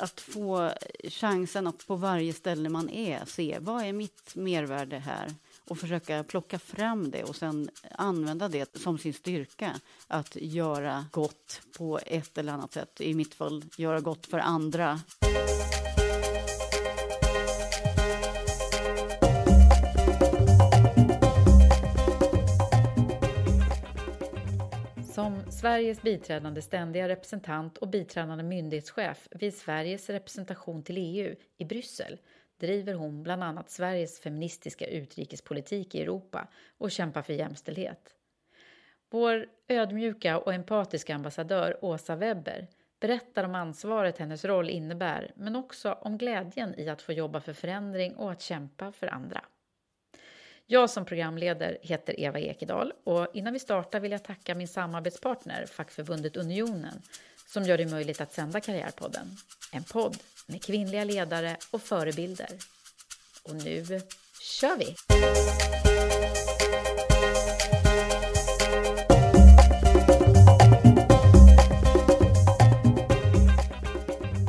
[0.00, 0.72] Att få
[1.04, 5.34] chansen att på varje ställe man är se vad är mitt mervärde här
[5.68, 11.60] och försöka plocka fram det och sen använda det som sin styrka att göra gott
[11.78, 13.00] på ett eller annat sätt.
[13.00, 15.00] I mitt fall göra gott för andra.
[25.20, 32.18] Som Sveriges biträdande ständiga representant och biträdande myndighetschef vid Sveriges representation till EU i Bryssel
[32.60, 38.14] driver hon bland annat Sveriges feministiska utrikespolitik i Europa och kämpar för jämställdhet.
[39.10, 42.66] Vår ödmjuka och empatiska ambassadör Åsa Webber
[43.00, 47.52] berättar om ansvaret hennes roll innebär men också om glädjen i att få jobba för
[47.52, 49.44] förändring och att kämpa för andra.
[50.72, 55.66] Jag som programleder heter Eva Ekedal och innan vi startar vill jag tacka min samarbetspartner
[55.66, 57.02] fackförbundet Unionen
[57.46, 59.26] som gör det möjligt att sända Karriärpodden.
[59.72, 60.16] En podd
[60.46, 62.48] med kvinnliga ledare och förebilder.
[63.48, 63.84] Och nu
[64.60, 64.94] kör vi!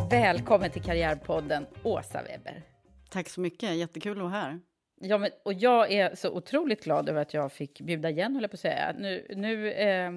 [0.09, 2.63] Välkommen till Karriärpodden, Åsa Weber.
[3.09, 4.59] Tack så mycket, jättekul att vara här.
[5.01, 8.43] Ja, men, och jag är så otroligt glad över att jag fick bjuda igen, höll
[8.43, 8.95] jag på att säga.
[8.97, 10.11] Nu, nu eh,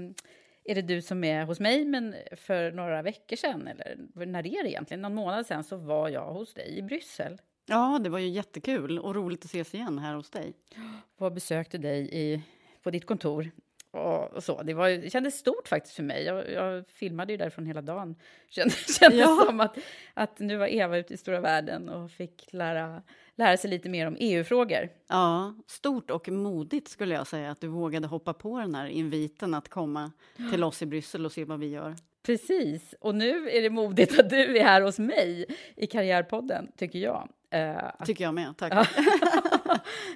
[0.64, 3.96] är det du som är hos mig, men för några veckor sedan, eller
[4.26, 5.02] när är det egentligen?
[5.02, 7.40] Någon månad sedan så var jag hos dig i Bryssel.
[7.66, 10.52] Ja, det var ju jättekul och roligt att ses igen här hos dig.
[11.18, 12.42] Och besökte dig i,
[12.82, 13.50] på ditt kontor.
[13.90, 14.62] Och, och så.
[14.62, 16.24] Det, var, det kändes stort faktiskt för mig.
[16.24, 18.16] Jag, jag filmade ju därifrån hela dagen.
[18.48, 19.42] Kändes, kändes Ja.
[19.46, 19.78] som att,
[20.14, 23.02] att nu var Eva ute i stora världen och fick lära,
[23.36, 24.88] lära sig lite mer om EU-frågor.
[25.08, 29.54] Ja, stort och modigt skulle jag säga att du vågade hoppa på den här inviten
[29.54, 30.12] att komma
[30.50, 31.94] till oss i Bryssel och se vad vi gör.
[32.22, 35.46] Precis, och nu är det modigt att du är här hos mig
[35.76, 37.28] i Karriärpodden, tycker jag.
[37.76, 38.72] Att- Tycker jag med, tack.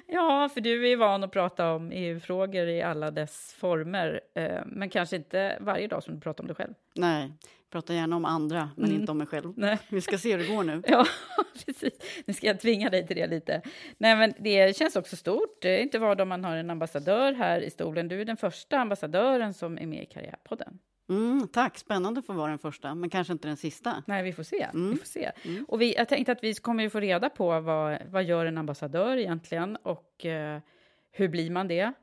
[0.07, 0.49] Ja.
[0.53, 5.15] för du är van att prata om EU-frågor i alla dess former, eh, men kanske
[5.15, 6.73] inte varje dag som du pratar om det själv.
[6.95, 7.31] Nej,
[7.69, 8.99] pratar gärna om andra, men Mm.
[9.01, 9.53] inte om mig själv.
[9.57, 9.79] Nej.
[9.89, 10.81] Vi ska se hur det går nu.
[10.87, 11.05] Ja,
[11.65, 11.93] precis.
[12.25, 13.61] Nu ska jag tvinga dig till det lite.
[13.97, 15.61] Nej, men det känns också stort.
[15.61, 18.07] Det är inte var dag man har en ambassadör här i stolen.
[18.07, 20.79] Du är den första ambassadören som är med i Karriärpodden.
[21.09, 24.03] Mm, tack, spännande för att vara den första, men kanske inte den sista.
[24.07, 24.63] Nej, vi får se.
[24.73, 24.91] Mm.
[24.91, 25.31] Vi får se.
[25.67, 28.57] Och vi, jag tänkte att vi kommer ju få reda på vad, vad gör en
[28.57, 30.59] ambassadör egentligen och eh,
[31.11, 31.93] hur blir man det?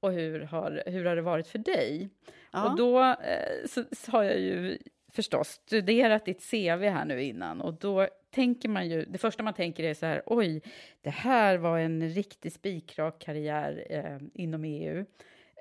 [0.00, 2.08] Och hur har, hur har det varit för dig?
[2.50, 2.70] Ja.
[2.70, 4.78] Och då eh, så, så har jag ju
[5.12, 9.54] förstås studerat ditt CV här nu innan och då tänker man ju, det första man
[9.54, 10.62] tänker är så här, oj,
[11.00, 15.04] det här var en riktig spikrak karriär eh, inom EU.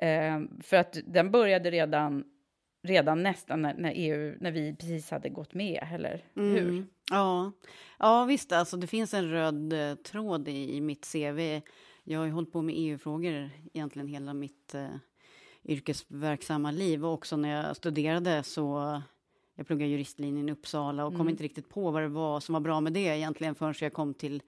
[0.02, 2.24] Eh, för att den började redan,
[2.84, 6.60] redan nästan när, när EU, när vi precis hade gått med, eller hur?
[6.60, 7.52] Mm, Ja.
[8.00, 11.62] ja, visst, alltså det finns en röd eh, tråd i, i mitt CV.
[12.12, 14.88] Jag har ju hållit på med EU-frågor egentligen hela mitt eh,
[15.66, 19.02] yrkesverksamma liv och också när jag studerade så
[19.56, 21.30] jag pluggade juristlinjen i Uppsala och kom Mm.
[21.30, 24.14] inte riktigt på vad det var som var bra med det egentligen förrän jag kom
[24.14, 24.44] till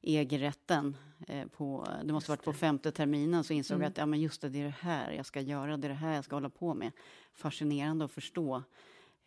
[0.00, 0.96] EG-rätten.
[1.28, 4.40] Eh, på, det måste varit på femte terminen så insåg jag att ja, men just
[4.40, 6.50] det, det är det här jag ska göra, det är det här jag ska hålla
[6.50, 6.92] på med.
[7.34, 8.62] Fascinerande att förstå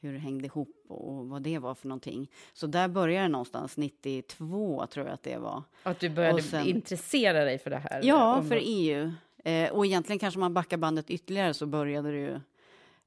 [0.05, 2.31] hur det hängde ihop och vad det var för någonting.
[2.53, 5.63] Så där började det någonstans, 92 tror jag att det var.
[5.83, 8.01] Att du började sen- intressera dig för det här?
[8.03, 9.11] Ja, för EU.
[9.43, 12.39] Eh, och egentligen kanske man backar bandet ytterligare så började det ju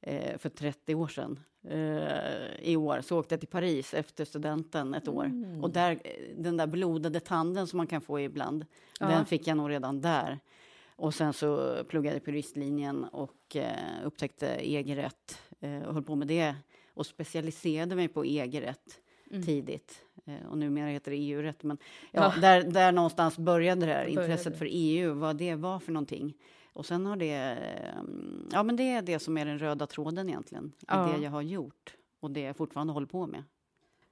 [0.01, 1.41] eh, för 30 år sedan.
[1.69, 5.25] Eh, I år så åkte jag till Paris efter studenten ett år.
[5.25, 5.65] Mm.
[5.65, 5.99] Och där, eh,
[6.37, 8.67] den där blodade tanden som man kan få ibland,
[9.01, 9.07] Ja.
[9.09, 10.39] den fick jag nog redan där.
[10.97, 13.73] Och sen så pluggade jag på juristlinjen och eh,
[14.05, 16.55] upptäckte EG-rätt eh, och höll på med det
[16.99, 19.01] och specialiserade mig på EG-rätt
[19.47, 20.03] tidigt.
[20.27, 21.63] Eh, och numera heter det EU-rätt.
[21.63, 21.79] Men
[22.13, 22.33] ja, Mm.
[22.35, 22.41] Ja.
[22.41, 26.35] Där, där någonstans började det här Började intresset för EU, vad det var för någonting.
[26.73, 28.03] Och sen har det, eh,
[28.53, 30.73] ja men det är det som är den röda tråden egentligen.
[30.89, 30.97] Ja.
[31.17, 33.45] Det jag har gjort och det jag fortfarande håller på med.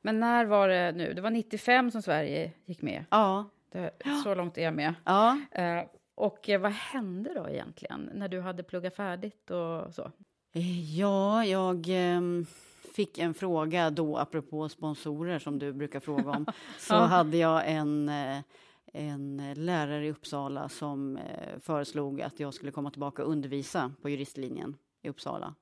[0.02, 1.12] Men när var det nu?
[1.14, 3.04] Det var 95 som Sverige gick med.
[3.10, 3.90] Ja, Det,
[4.24, 4.94] så långt är jag med.
[5.04, 5.40] ja.
[5.50, 5.84] Eh,
[6.14, 10.12] och vad hände då egentligen när du hade pluggat färdigt och så?
[10.96, 12.46] Ja, jag ehm,
[12.96, 16.46] fick en fråga då, apropå sponsorer som du brukar fråga om.
[16.78, 18.38] Så hade jag en, eh,
[18.92, 24.08] en lärare i Uppsala som eh, föreslog att jag skulle komma tillbaka och undervisa på
[24.08, 25.54] juristlinjen i Uppsala.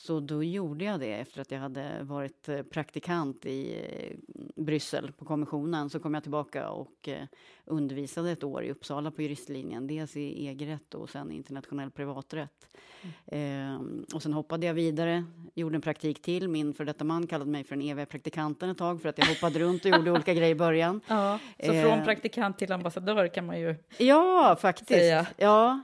[0.00, 4.16] Så då gjorde jag det efter att jag hade varit eh, praktikant i eh,
[4.64, 5.90] Bryssel på kommissionen.
[5.90, 7.22] Så kom jag tillbaka och eh,
[7.64, 9.86] undervisade ett år i Uppsala på juristlinjen.
[9.86, 12.76] Dels i EG-rätt och sen internationell privaträtt.
[13.26, 15.24] Ehm, och sen hoppade jag vidare,
[15.54, 16.48] gjorde en praktik till.
[16.48, 19.26] Min för detta man kallade mig för den eviga praktikanten ett tag för att jag
[19.26, 21.00] hoppade runt och gjorde olika grejer i början.
[21.06, 23.74] Ja, så från praktikant till ambassadör kan man ju...
[23.98, 24.88] Ja, faktiskt.
[24.88, 25.26] Säga.
[25.36, 25.80] Ja,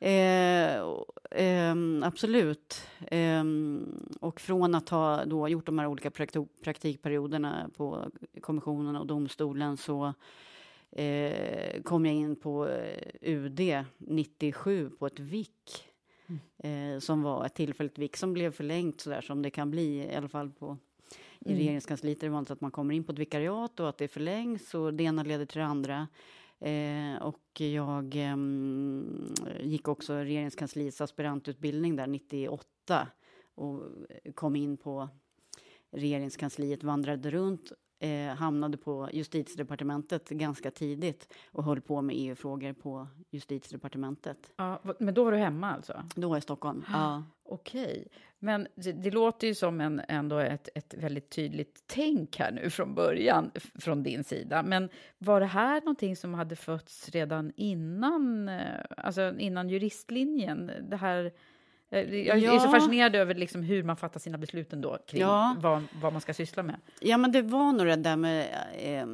[0.00, 0.82] eh,
[1.30, 2.86] ehm, absolut.
[3.10, 6.10] Ehm, och från att ha då gjort de här olika
[6.64, 8.10] praktikperioderna på
[8.40, 10.14] kommissionen och domstolen så
[10.90, 15.84] eh, kom jag in på eh, UD 97 på ett VIK.
[16.58, 19.96] Eh, som var ett tillfälligt VIK som blev förlängt så där som det kan bli
[20.12, 20.76] i alla fall på
[21.40, 21.58] i Mm.
[21.58, 24.74] regeringskansliet är det vanligt att man kommer in på ett vikariat och att det förlängs
[24.74, 26.08] och det ena leder till det andra.
[26.64, 33.08] Eh, och jag ehm, gick också regeringskansliets aspirantutbildning där 98
[33.54, 33.82] och
[34.34, 35.08] kom in på
[35.90, 43.08] regeringskansliet, vandrade runt, eh, hamnade på justitiedepartementet ganska tidigt och höll på med EU-frågor på
[43.30, 44.52] justitiedepartementet.
[44.56, 46.02] Ja, men då var du hemma alltså?
[46.14, 46.84] Då var jag i Stockholm.
[46.92, 47.22] Ja.
[47.46, 48.08] Okej.
[48.38, 52.70] Men det, det låter ju som en, ändå ett, ett väldigt tydligt tänk här nu
[52.70, 54.62] från början från din sida.
[54.62, 54.88] Men
[55.18, 58.62] var det här någonting som hade fötts redan innan, eh,
[58.96, 60.70] alltså innan juristlinjen?
[60.90, 61.32] Det här,
[61.90, 65.56] eh, jag är så fascinerad över liksom hur man fattar sina beslut ändå kring Ja.
[65.60, 66.76] vad, vad man ska syssla med.
[67.00, 68.46] Ja, men det var nog det där med
[68.78, 69.06] eh,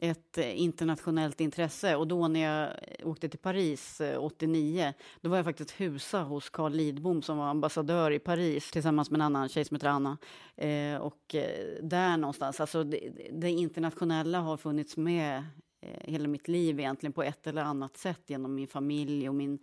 [0.00, 1.96] ett eh, internationellt intresse.
[1.96, 6.22] Och då när jag eh, åkte till Paris eh, 89, då var jag faktiskt husa
[6.22, 9.88] hos Carl Lidbom som var ambassadör i Paris tillsammans med en annan tjej som heter
[9.88, 10.18] Anna.
[10.56, 11.34] Eh, och
[11.82, 15.44] där någonstans, alltså det, det internationella har funnits med
[15.80, 19.58] eh, hela mitt liv egentligen på ett eller annat sätt genom min familj och min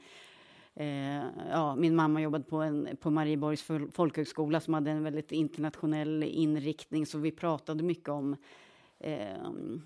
[0.76, 3.64] Eh, ja, min mamma jobbade på, en, på Marieborgs
[3.94, 8.36] folkhögskola som hade en väldigt internationell inriktning, så vi pratade mycket om
[9.04, 9.38] eh,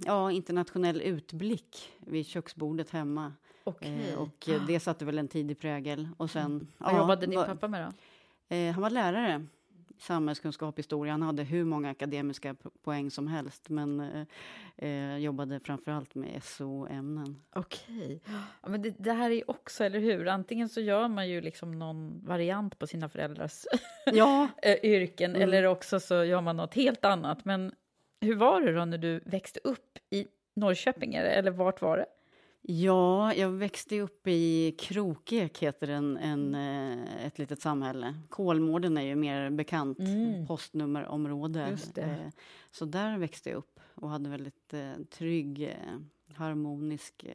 [0.05, 3.33] ja, internationell utblick vid köksbordet hemma.
[3.63, 4.09] Okej.
[4.09, 6.07] Eh, och eh, det satte väl en tidig prägel.
[6.17, 7.87] Och sen, Vad ja, jobbade din pappa med
[8.49, 8.55] då?
[8.55, 9.45] Eh, han var lärare.
[9.97, 11.13] Samhällskunskap, historia.
[11.13, 16.15] Han hade hur många akademiska po- poäng som helst, men eh, eh, jobbade framför allt
[16.15, 17.41] med SO-ämnen.
[17.55, 18.21] Okej.
[18.61, 20.27] Ja, men det, det här är också, eller hur?
[20.27, 23.65] Antingen så gör man ju liksom någon variant på sina föräldrars
[24.13, 25.41] Ja, eh, yrken Mm.
[25.41, 27.45] eller också så gör man något helt annat.
[27.45, 27.71] Men
[28.25, 31.13] hur var det då när du växte upp i Norrköping?
[31.13, 32.05] Eller vart var det?
[32.67, 38.15] Ja, jag växte upp i Krokek, heter en, en, eh, ett litet samhälle.
[38.29, 40.47] Kolmården är ju mer bekant Mm.
[40.47, 41.67] postnummerområde.
[41.69, 42.01] Just det.
[42.01, 42.29] Eh,
[42.71, 45.75] Så där växte jag upp och hade väldigt eh, trygg,
[46.35, 47.25] harmonisk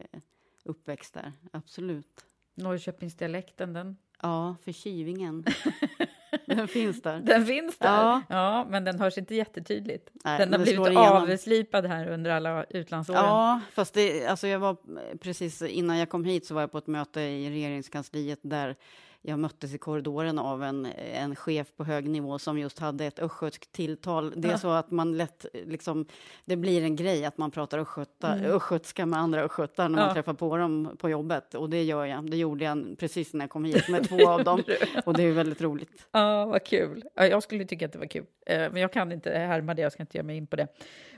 [0.63, 1.31] uppväxt där.
[1.51, 2.25] Absolut.
[2.53, 5.45] Norrköpingsdialekten, den, Ja, för Kivingen.
[6.45, 7.19] Den finns där.
[7.19, 7.87] den finns där.
[7.87, 8.21] Ja.
[8.29, 8.65] Ja.
[8.69, 10.09] men den hörs inte jättetydligt.
[10.25, 13.25] Nej, den har blivit avslipad här under alla utlandsåren.
[13.25, 14.77] Ja, fast det, alltså jag var
[15.17, 18.75] precis innan jag kom hit så var jag på ett möte i regeringskansliet där
[19.23, 23.19] jag möttes i korridoren av en, en chef på hög nivå som just hade ett
[23.19, 24.33] östgötskt tilltal.
[24.41, 24.57] Det är Ja.
[24.57, 26.05] så att man lätt, liksom,
[26.45, 30.13] det blir en grej att man pratar östgöta, östgötska med andra östgötar när man Ja.
[30.13, 31.55] träffar på dem på jobbet.
[31.55, 32.31] Och det gör jag.
[32.31, 34.63] Det gjorde jag precis när jag kom hit med två av dem.
[35.05, 36.07] Och det är väldigt roligt.
[36.11, 37.03] Ja, vad kul.
[37.15, 38.25] Ja, jag skulle tycka att det var kul.
[38.45, 40.67] Eh, Men jag kan inte härma det, jag ska inte ge mig in på det.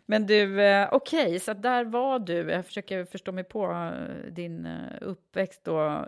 [0.05, 2.33] Men du, eh, okej, okay, så där var du.
[2.33, 4.67] Jag försöker förstå mig på eh, din
[5.01, 6.05] uppväxt då.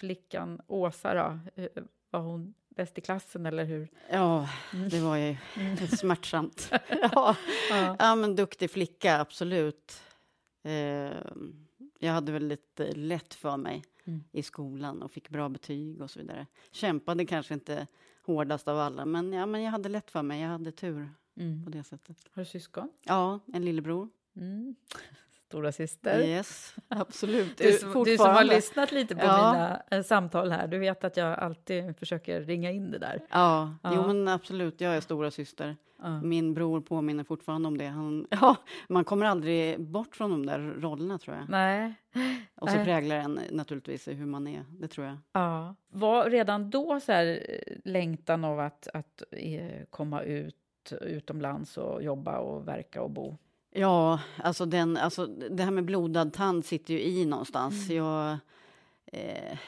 [0.00, 1.38] Skolflickan Åsa då,
[2.10, 3.88] var hon bäst i klassen eller hur?
[4.10, 4.88] Ja, mm.
[4.88, 5.76] det var ju mm.
[5.88, 6.68] smärtsamt.
[6.88, 7.36] ja.
[7.70, 7.96] ja.
[7.98, 10.02] ja, men duktig flicka, absolut.
[10.62, 11.12] Eh,
[11.98, 14.24] jag hade väl lite lätt för mig mm.
[14.32, 16.46] i skolan och fick bra betyg och så vidare.
[16.70, 17.86] Kämpade kanske inte
[18.22, 20.40] hårdast av alla, men, ja, men jag hade lätt för mig.
[20.40, 21.64] Jag hade tur mm.
[21.64, 22.16] på det sättet.
[22.32, 22.92] Har du syskon?
[23.02, 24.08] Ja, en lillebror.
[24.36, 24.74] Mm.
[25.50, 26.20] Stora syster.
[26.20, 27.58] Yes, absolut.
[27.58, 29.52] Du, som, du som har lyssnat lite på ja.
[29.52, 33.20] mina äh, samtal här, du vet att jag alltid försöker ringa in det där.
[33.30, 33.92] Ja, ja.
[33.94, 35.76] jo men absolut, jag är stora syster.
[36.02, 36.20] Ja.
[36.20, 37.86] Min bror påminner fortfarande om det.
[37.86, 38.56] Han, ja,
[38.88, 41.48] man kommer aldrig bort från de där rollerna, tror jag.
[41.48, 41.94] Nej.
[42.54, 42.84] Och så Nej.
[42.84, 45.16] präglar en naturligtvis hur man är, det tror jag.
[45.32, 45.74] Ja.
[45.88, 50.56] Var redan då så här, eh, längtan av att, att eh, komma ut
[51.00, 53.36] utomlands och jobba och verka och bo?
[53.72, 57.90] Ja, alltså, den, alltså det här med blodad tand sitter ju i någonstans.
[57.90, 57.96] Mm.
[57.96, 58.38] Jag
[59.06, 59.58] eh,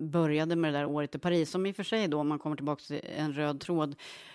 [0.00, 2.38] började med det där året i Paris, som i och för sig då, om man
[2.38, 3.94] kommer tillbaka till en röd tråd,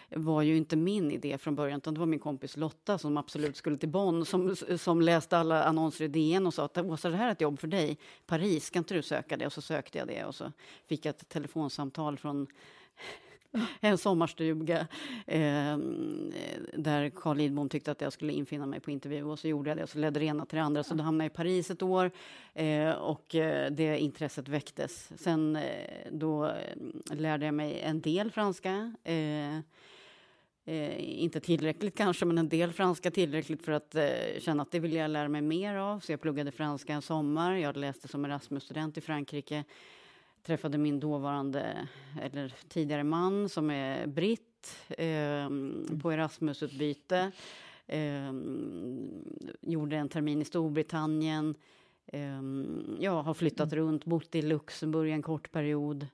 [0.10, 3.58] var ju inte min idé från början, utan det var min kompis Lotta som absolut
[3.58, 7.18] skulle till Bonn, som, som läste alla annonser i DN och sa att Åsa, det
[7.18, 7.98] här är ett jobb för dig.
[8.26, 9.46] Paris, ska inte du söka det?
[9.46, 10.52] Och så sökte jag det och så
[10.86, 12.48] fick jag ett telefonsamtal från
[13.80, 14.88] en sommarstuga
[15.28, 15.78] eh,
[16.74, 19.78] där Carl Lidbom tyckte att jag skulle infinna mig på intervju och så gjorde jag
[19.78, 20.84] det och så ledde det ena till det andra.
[20.84, 22.12] Så då hamnade jag i Paris ett år
[22.54, 25.12] eh, och eh, det intresset väcktes.
[25.16, 25.64] Sen eh,
[26.12, 28.94] då eh, lärde jag mig en del franska.
[29.04, 29.60] Eh,
[31.00, 33.96] inte tillräckligt kanske, men en del franska tillräckligt för att
[34.40, 36.00] känna att det vill jag lära mig mer av.
[36.00, 37.56] Så jag pluggade franska en sommar.
[37.56, 39.64] Jag läste som Erasmus-student i Frankrike
[40.44, 41.88] träffade min dåvarande,
[42.22, 45.50] eller tidigare man som är britt eh,
[46.02, 47.32] på Erasmusutbyte.
[47.88, 48.34] Eh,
[49.62, 51.56] gjorde en termin i Storbritannien.
[52.06, 52.42] Eh,
[53.00, 53.86] jag har flyttat mm.
[53.86, 56.08] runt, bott i Luxemburg en kort period.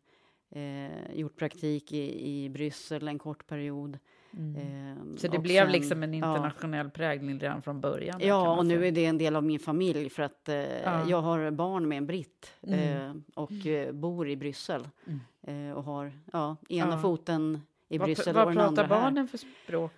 [0.50, 4.00] Eh, gjort praktik i, i Bryssel en kort period.
[4.38, 4.56] Mm.
[4.56, 6.92] Eh, så det blev sen, liksom en internationell ja.
[6.92, 8.20] prägling redan från början?
[8.24, 11.10] Ja, och nu är det en del av min familj för att eh, ja.
[11.10, 12.80] jag har barn med en britt mm.
[12.80, 15.20] eh, och eh, bor i Bryssel mm.
[15.42, 17.02] Eh, och har ja, ena ja.
[17.02, 18.90] foten i Bryssel vad, och den andra här.
[18.90, 19.92] Vad pratar barnen för språk?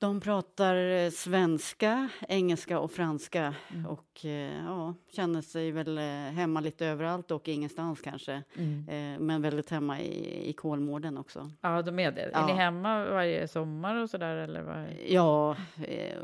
[0.00, 3.86] De pratar eh, svenska, engelska och franska mm.
[3.86, 8.42] och eh, ja, känner sig väl eh, hemma lite överallt och ingenstans kanske.
[8.56, 9.26] Mm.
[9.26, 11.50] Men väldigt hemma i, i Kolmården också.
[11.60, 12.30] Ja, de är det.
[12.32, 12.38] Ja.
[12.38, 14.96] Är ni hemma varje sommar och så där eller?
[15.08, 15.56] Ja,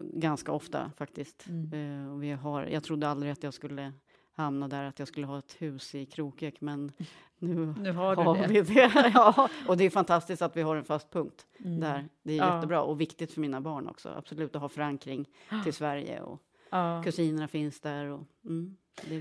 [0.03, 1.47] ganska ofta faktiskt.
[1.49, 2.21] Mm.
[2.21, 3.93] Vi har, jag trodde aldrig att jag skulle
[4.35, 6.93] hamna där att jag skulle ha ett hus i Krokek, men
[7.39, 8.47] nu, nu har, har det.
[8.47, 9.11] vi det.
[9.15, 11.81] ja, och det är fantastiskt att vi har en fast punkt mm.
[11.81, 12.09] där.
[12.23, 12.55] Det är ja.
[12.55, 14.09] jättebra och viktigt för mina barn också.
[14.17, 15.29] Absolut att ha förankring
[15.65, 17.03] till Sverige och ja.
[17.05, 18.07] kusinerna finns där.
[18.07, 18.77] Och, mm,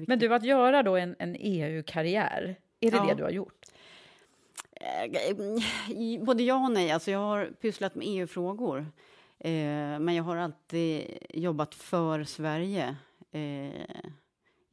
[0.08, 3.06] men du, att göra då en, en EU-karriär, är det ja.
[3.06, 3.66] det du har gjort?
[4.72, 6.92] Eh, både ja och nej.
[6.92, 8.80] Alltså jag har pysslat med EU-frågor.
[9.40, 12.96] Eh, men jag har alltid jobbat för Sverige.
[13.32, 13.72] Eh,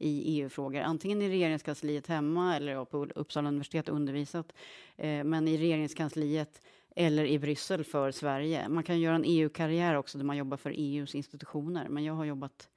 [0.01, 4.53] i EU-frågor, antingen i regeringskansliet hemma eller på Uppsala universitet undervisat,
[4.97, 6.61] eh, men i regeringskansliet
[6.95, 8.69] eller i Bryssel för Sverige.
[8.69, 12.25] Man kan göra en EU-karriär också där man jobbar för EUs institutioner, men jag har
[12.25, 12.69] jobbat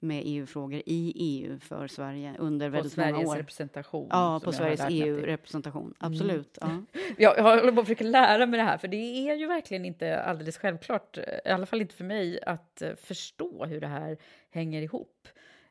[0.00, 3.36] med EU-frågor i EU för Sverige under på väldigt Sveriges många år.
[3.36, 4.08] representation?
[4.10, 5.82] Ja, på Sveriges EU-representation.
[5.82, 5.94] Mm.
[5.98, 6.58] Absolut.
[6.62, 6.86] Mm.
[7.18, 7.34] Ja.
[7.36, 10.20] jag håller på att försöka lära mig det här, för det är ju verkligen inte
[10.20, 14.18] alldeles självklart, i alla fall inte för mig, att eh, förstå hur det här
[14.50, 15.28] hänger ihop.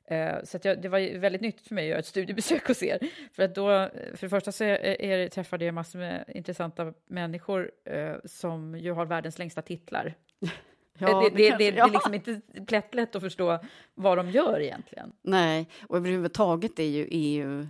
[0.08, 3.00] Eh, så jag, det var väldigt nyttigt för mig att göra ett studiebesök hos er.
[3.34, 3.68] För, att då,
[4.14, 8.92] för det första så är, är, träffade jag massor med intressanta människor eh, som ju
[8.92, 10.16] har världens längsta titlar.
[11.00, 13.60] Ja, det, det, det, det, det är liksom inte plättlätt att förstå
[13.94, 15.12] vad de gör egentligen.
[15.22, 17.68] Nej, och överhuvudtaget är ju EU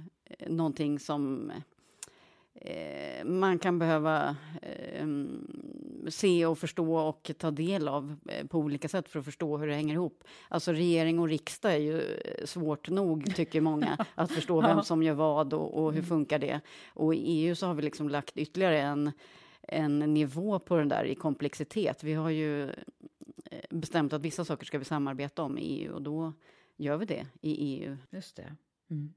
[0.48, 1.52] någonting som
[2.62, 5.08] eh, man kan behöva eh,
[6.10, 9.68] se och förstå och ta del av eh, på olika sätt för att förstå hur
[9.68, 10.24] det hänger ihop.
[10.50, 15.04] Alltså regering och riksdag är ju eh, svårt nog, tycker många, att förstå vem som
[15.04, 16.10] gör vad och, och hur mm.
[16.10, 16.62] funkar det.
[16.88, 19.12] Och i EU så har vi liksom lagt ytterligare en,
[19.62, 22.04] en nivå på den där i komplexitet.
[22.04, 22.70] Vi har ju
[23.70, 26.34] bestämt att vissa saker ska vi samarbeta om i EU och då
[26.78, 27.98] gör vi det i EU.
[28.10, 28.56] Just det.
[28.90, 29.14] Mm.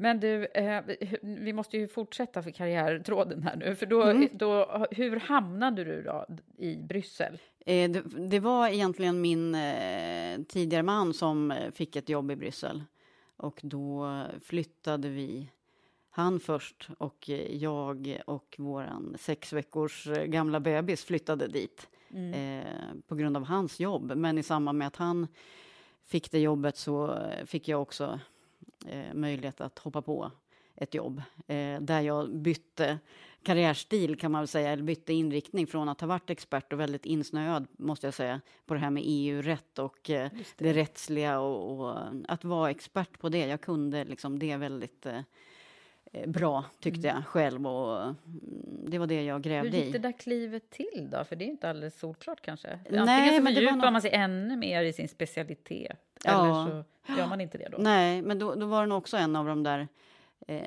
[0.00, 0.82] Men du, eh,
[1.22, 4.28] vi måste ju fortsätta för karriärtråden här nu, för då, mm.
[4.32, 6.26] då, hur hamnade du då
[6.58, 7.38] i Bryssel?
[7.66, 12.36] Eh, det, det, var egentligen min eh, tidigare man som eh, fick ett jobb i
[12.36, 12.82] Bryssel.
[13.36, 15.50] Och då flyttade vi,
[16.10, 22.34] han först och jag och vår sex veckors eh, gamla bebis flyttade dit mm.
[22.34, 24.12] eh, på grund av hans jobb.
[24.16, 25.26] Men i samband med att han
[26.04, 28.20] fick det jobbet så fick jag också
[28.86, 30.30] eh, möjlighet att hoppa på
[30.76, 32.98] ett jobb eh, där jag bytte
[33.42, 37.06] karriärstil kan man väl säga, eller bytte inriktning från att ha varit expert och väldigt
[37.06, 40.64] insnöad, måste jag säga, på det här med EU-rätt och eh, det.
[40.64, 40.72] det.
[40.72, 43.46] rättsliga och, och, att vara expert på det.
[43.46, 45.20] Jag kunde liksom det väldigt eh,
[46.26, 47.16] bra, tyckte mm.
[47.16, 47.66] jag själv.
[47.66, 48.16] Och mm,
[48.86, 49.70] det var det jag grävde i.
[49.70, 51.24] Hur gick det där klivet till då?
[51.24, 52.68] För det är inte alldeles solklart kanske.
[52.72, 53.92] Antingen Nej, så fördjupar något...
[53.92, 55.96] man sig ännu mer i sin specialitet.
[56.24, 56.44] Ja.
[56.44, 57.78] Eller så gör man inte det då.
[57.80, 59.88] Nej, men då, då var det också en av de där
[60.46, 60.62] eh,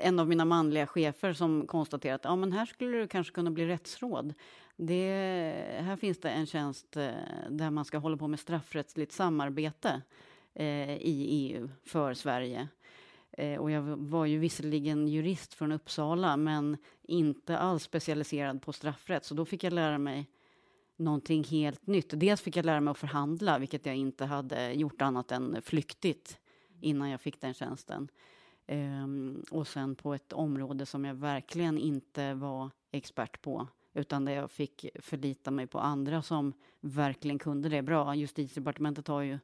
[0.00, 3.50] en av mina manliga chefer som konstaterat att ja, men här skulle du kanske kunna
[3.50, 4.34] bli rättsråd.
[4.76, 7.10] Det, här finns det en tjänst eh,
[7.48, 10.02] där man ska hålla på med straffrättsligt samarbete
[10.54, 12.68] eh, i EU för Sverige.
[13.36, 19.24] Eh, och jag var ju visserligen jurist från Uppsala, men inte alls specialiserad på straffrätt,
[19.24, 20.30] så då fick jag lära mig
[20.96, 22.20] någonting helt nytt.
[22.20, 26.38] Dels fick jag lära mig att förhandla, vilket jag inte hade gjort annat än flyktigt
[26.80, 28.08] innan jag fick den tjänsten.
[28.68, 34.32] Um, och sen på ett område som jag verkligen inte var expert på utan där
[34.32, 38.14] jag fick förlita mig på andra som verkligen kunde det bra.
[38.14, 39.38] Justitiedepartementet har ju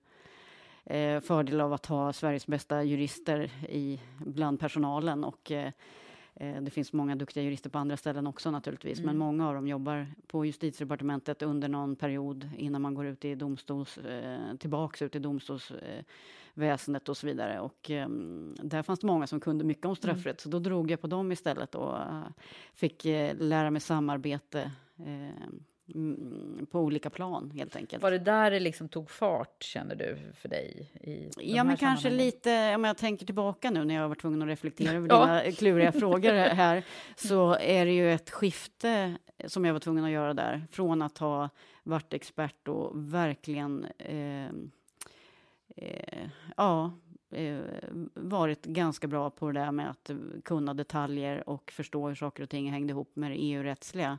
[0.84, 5.72] eh, fördel av att ha Sveriges bästa jurister i, bland personalen och eh,
[6.40, 9.06] Eh, det finns många duktiga jurister på andra ställen också naturligtvis, mm.
[9.06, 13.34] men många av dem jobbar på justitiedepartementet under någon period innan man går ut i
[13.34, 17.60] domstols, eh, tillbaks ut i domstolsväsendet och så vidare.
[17.60, 18.08] Och eh,
[18.62, 20.38] där fanns det många som kunde mycket om straffrätt, mm.
[20.38, 22.22] så då drog jag på dem istället och uh,
[22.74, 24.70] fick uh, lära mig samarbete
[25.06, 25.64] Mm,
[26.70, 28.02] på olika plan helt enkelt.
[28.02, 30.90] Var det där det liksom tog fart känner du för dig?
[31.00, 34.48] I ja, men kanske lite om jag tänker tillbaka nu när jag var tvungen att
[34.48, 35.26] reflektera över ja.
[35.26, 36.84] dina kluriga frågor här
[37.16, 39.16] så är det ju ett skifte
[39.46, 41.48] som jag var tvungen att göra där från att ha
[41.82, 44.46] varit expert och verkligen eh,
[45.76, 46.92] eh, ja,
[47.30, 47.58] eh,
[48.14, 50.10] varit ganska bra på det där med att
[50.44, 54.18] kunna detaljer och förstå hur saker och ting hängde ihop med det EU-rättsliga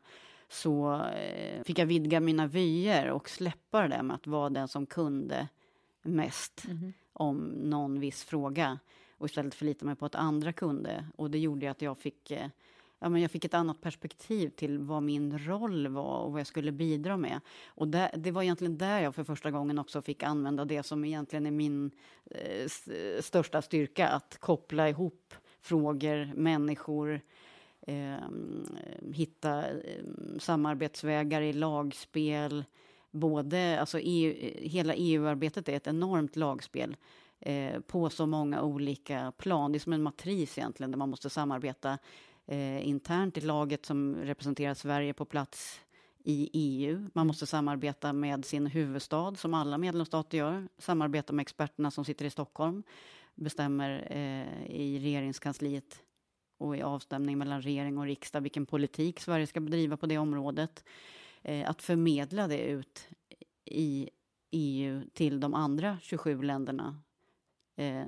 [0.52, 4.86] så eh, fick jag vidga mina vyer och släppa det med att vara den som
[4.86, 5.48] kunde
[6.02, 6.94] mest mm.
[7.14, 8.80] om någon viss fråga
[9.18, 11.06] och istället förlita mig på att andra kunde.
[11.16, 12.48] Och det gjorde att jag fick, eh,
[13.00, 16.48] ja, men jag fick ett annat perspektiv till vad min roll var och vad jag
[16.48, 17.40] skulle bidra med.
[17.68, 21.06] Och där, det var egentligen där jag för första gången också fick använda det som
[21.06, 21.92] egentligen är min
[22.32, 22.68] eh,
[23.22, 27.22] största styrka, att koppla ihop frågor, människor,
[27.88, 28.18] eh,
[29.14, 30.04] hitta eh,
[30.40, 32.66] samarbetsvägar i lagspel.
[33.12, 36.96] Både, alltså EU, hela EU-arbetet är ett enormt lagspel
[37.40, 39.72] eh, på så många olika plan.
[39.72, 41.98] Det är som en matris egentligen där man måste samarbeta
[42.48, 45.82] eh, internt i laget som representerar Sverige på plats
[46.24, 47.10] i EU.
[47.14, 50.68] Man måste samarbeta med sin huvudstad, som alla medlemsstater gör.
[50.78, 52.84] Samarbeta med experterna som sitter i Stockholm.
[53.36, 56.04] Bestämmer eh, i regeringskansliet
[56.62, 60.84] och i avstämning mellan regering och riksdag vilken politik Sverige ska bedriva på det området.
[61.42, 63.08] Eh, att förmedla det ut
[63.66, 64.10] i
[64.52, 67.02] EU till de andra 27 länderna.
[67.76, 68.04] Eh,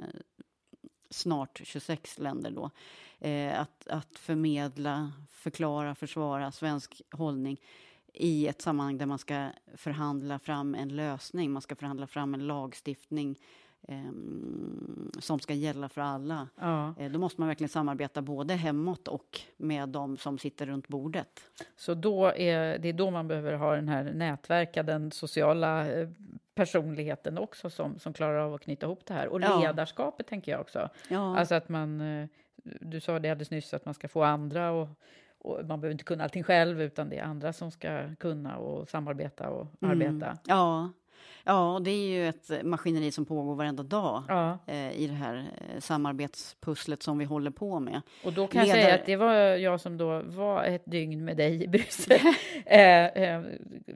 [1.10, 2.70] snart 26 länder då.
[3.28, 7.62] Eh, att, att förmedla, förklara, försvara svensk hållning
[8.13, 12.48] i ett sammanhang där man ska förhandla fram en lösning, man ska förhandla fram en
[12.48, 13.39] lagstiftning
[15.19, 16.48] som ska gälla för alla.
[16.60, 16.93] Ja.
[17.00, 21.39] Eh, då måste man verkligen samarbeta både hemåt och med de som sitter runt bordet.
[21.76, 26.10] Så då är, det är då man behöver ha den här nätverka, den sociala eh,
[26.56, 29.28] personligheten också som, som klarar av att knyta ihop det här.
[29.28, 30.30] Och ledarskapet ja.
[30.30, 30.89] tänker jag också.
[31.10, 31.38] Ja.
[31.38, 32.28] Alltså att man, eh,
[32.63, 34.88] du sa det alldeles nyss, att man ska få andra och
[35.43, 38.89] och man behöver inte kunna allting själv, utan det är andra som ska kunna och
[38.89, 39.91] samarbeta och mm.
[39.91, 40.38] arbeta.
[40.46, 40.89] Ja,
[41.45, 44.58] Ja, det är ju ett maskineri som pågår varenda dag ja.
[44.67, 48.01] eh, i det här eh, samarbetspusslet som vi håller på med.
[48.23, 48.77] Och då kan Leder...
[48.77, 52.19] jag säga att det var jag som då var ett dygn med dig i Bryssel.
[52.65, 53.43] eh, eh,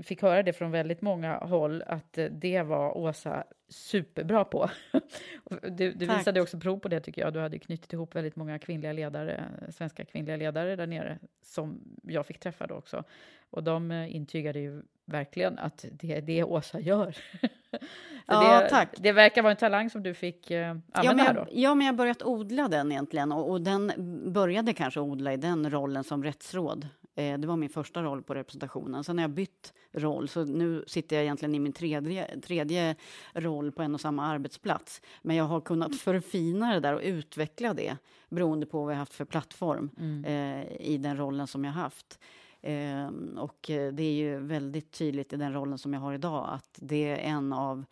[0.04, 4.70] fick höra det från väldigt många håll att det var Åsa superbra på.
[5.62, 7.34] du, du visade också prov på det tycker jag.
[7.34, 12.26] Du hade knutit ihop väldigt många kvinnliga ledare, svenska kvinnliga ledare där nere som jag
[12.26, 13.04] fick träffa då också.
[13.50, 17.18] Och de eh, intygade ju verkligen att det är det Åsa gör.
[18.26, 18.90] ja, det, tack.
[18.98, 21.48] Det verkar vara en talang som du fick eh, använda ja, men jag, då.
[21.52, 23.92] Ja, men jag har börjat odla den egentligen och, och den
[24.34, 26.88] började kanske odla i den rollen som rättsråd.
[27.18, 29.04] Eh, det var min första roll på representationen.
[29.04, 32.96] Sen har jag bytt roll, så nu sitter jag egentligen i min tredje, tredje
[33.34, 35.02] roll på en och samma arbetsplats.
[35.22, 37.98] Men jag har kunnat förfina det där och utveckla det
[38.30, 40.26] beroende på vad jag haft för plattform mm.
[40.26, 42.20] eh, i den rollen som jag haft.
[42.68, 46.80] Ehm, och det är ju väldigt tydligt i den rollen som jag har idag att
[46.82, 47.86] det är en av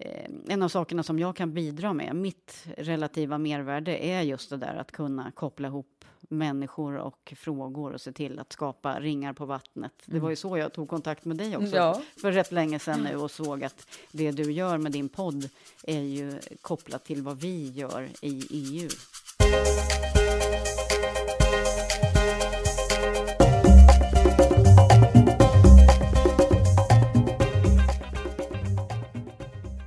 [0.00, 4.56] Eh, en av sakerna som jag kan bidra med, mitt relativa mervärde, är just det
[4.56, 9.46] där att kunna koppla ihop människor och frågor och se till att skapa ringar på
[9.46, 9.92] vattnet.
[10.04, 12.02] Det var ju så jag tog kontakt med dig också Ja.
[12.20, 15.48] för rätt länge sedan nu och såg att det du gör med din podd
[15.82, 18.88] är ju kopplat till vad vi gör i EU.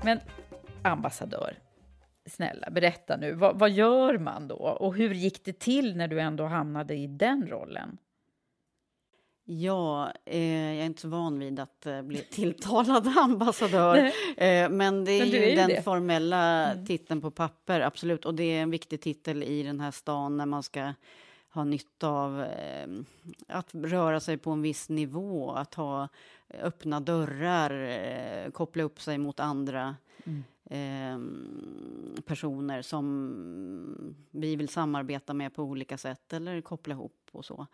[0.03, 0.19] Men
[0.83, 1.57] ambassadör,
[2.25, 4.55] snälla berätta nu, vad, vad gör man då?
[4.55, 7.97] Och hur gick det till när du ändå hamnade i den rollen?
[9.43, 13.97] Ja, eh, jag är inte så van vid att eh, bli tilltalad ambassadör.
[14.37, 15.73] Eh, men det är Men ju är den det.
[15.73, 15.83] Mm.
[15.83, 18.25] formella titeln på papper, absolut.
[18.25, 20.93] Och det är en viktig titel i den här stan när man ska
[21.53, 22.87] ha nytta av eh,
[23.47, 26.07] att röra sig på en viss nivå, att ha
[26.53, 29.95] öppna dörrar, eh, koppla upp sig mot andra
[30.71, 31.19] eh,
[32.25, 37.67] personer som vi vill samarbeta med på olika sätt eller koppla ihop och så.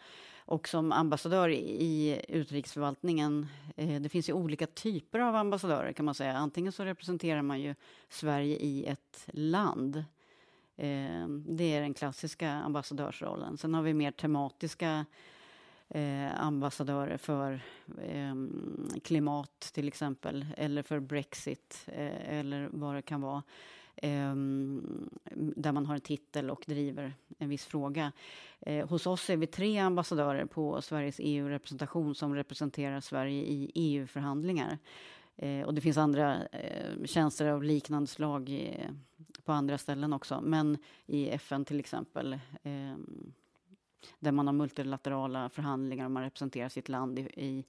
[0.48, 6.16] Och som ambassadör i utrikesförvaltningen, eh, det finns ju olika typer av ambassadörer kan man
[6.16, 6.34] säga.
[6.34, 7.76] Antingen så representerar man ju
[8.10, 9.96] Sverige i ett land.
[10.76, 13.58] Eh, det är den klassiska ambassadörsrollen.
[13.58, 15.06] Sen har vi mer tematiska
[15.90, 17.62] eh, ambassadörer för
[18.02, 18.36] eh,
[19.04, 23.44] klimat till exempel, eller för Brexit eh, eller vad det kan vara.
[23.96, 24.36] Eh,
[25.36, 28.12] där man har en titel och driver en viss fråga.
[28.60, 34.78] Eh, hos oss är vi tre ambassadörer på Sveriges EU-representation som representerar Sverige i EU-förhandlingar.
[35.36, 38.78] Eh, och det finns andra eh, tjänster av liknande slag i,
[39.46, 42.96] på andra ställen också, men i FN till exempel eh,
[44.20, 47.66] där man har multilaterala förhandlingar och man representerar sitt land i, i,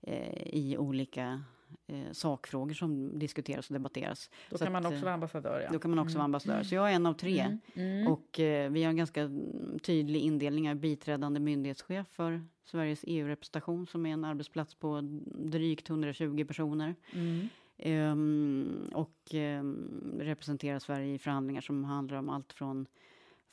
[0.00, 1.42] eh, i olika
[1.86, 4.30] eh, sakfrågor som diskuteras och debatteras.
[4.50, 5.60] Då Så kan man att, också eh, vara ambassadör.
[5.60, 5.72] Ja.
[5.72, 6.62] Då kan man också vara ambassadör.
[6.62, 7.58] Så jag är en av tre.
[7.74, 8.06] Mm.
[8.06, 10.64] Och eh, vi har en ganska mm, tydlig indelning.
[10.64, 15.00] Jag är biträdande myndighetschef för Sveriges EU-representation som är en arbetsplats på
[15.34, 16.94] drygt 120 personer.
[17.12, 17.48] Mm.
[17.78, 22.86] Ehm, och ehm, representerar Sverige i förhandlingar som handlar om allt från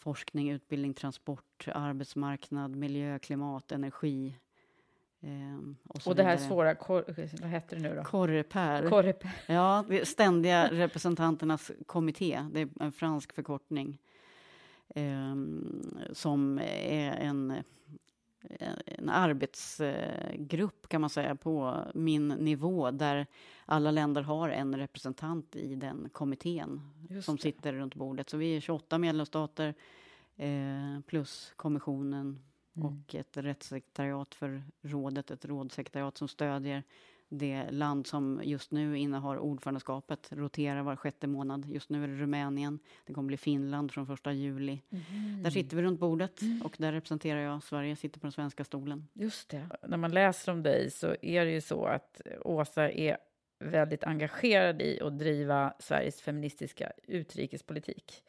[0.04, 4.36] forskning, utbildning, transport, arbetsmarknad, miljö, klimat, energi.
[5.22, 6.50] ehm, och, så Och det här vidare.
[6.50, 7.04] svåra, kor,
[7.42, 8.04] vad heter det nu då?
[8.04, 8.89] Korreper.
[8.89, 9.24] Korrep.
[9.48, 12.46] Ja, ständiga representanternas kommitté.
[12.54, 13.98] Det är en fransk förkortning.
[14.96, 15.82] ehm,
[16.13, 17.54] som är en,
[18.86, 23.28] en arbetsgrupp kan man säga på min nivå där
[23.66, 27.42] alla länder har en representant i den kommittén Just som det.
[27.42, 28.30] sitter runt bordet.
[28.30, 29.74] Så vi är 28 medlemsstater
[30.36, 32.40] eh, plus kommissionen
[32.76, 32.88] Mm.
[32.88, 36.84] och ett rättssekretariat för rådet, ett rådssekretariat som stödjer
[37.34, 41.65] det land som just nu innehar ordförandeskapet, roterar var sjätte månad.
[41.65, 44.82] Just nu är det Rumänien, det kommer bli Finland från första juli.
[44.89, 45.43] Mm.
[45.43, 49.08] Där sitter vi runt bordet och där representerar jag Sverige, sitter på den svenska stolen.
[49.13, 49.69] Just det.
[49.88, 53.17] När man läser om dig så är det ju så att Åsa är
[53.60, 58.24] väldigt engagerad i att driva Sveriges feministiska utrikespolitik.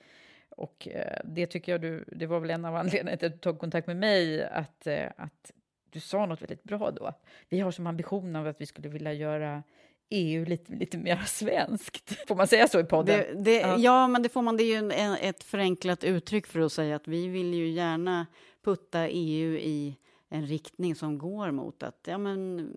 [0.56, 3.38] Och eh, det tycker jag du, det var väl en av anledningarna till att du
[3.38, 5.52] tog kontakt med mig, att, eh, att
[5.94, 7.12] du sa något väldigt bra då.
[7.48, 9.62] Vi har som ambition av att vi skulle vilja göra
[10.08, 12.26] EU lite, lite mer svenskt.
[12.28, 13.18] Får man säga så i podden?
[13.18, 13.76] Det, det, Ja.
[13.78, 14.08] ja.
[14.08, 14.56] men det får man.
[14.56, 18.26] Det är ju en, ett förenklat uttryck för att säga att vi vill ju gärna
[18.64, 19.96] putta EU i
[20.28, 22.70] en riktning som går mot att, ja, men,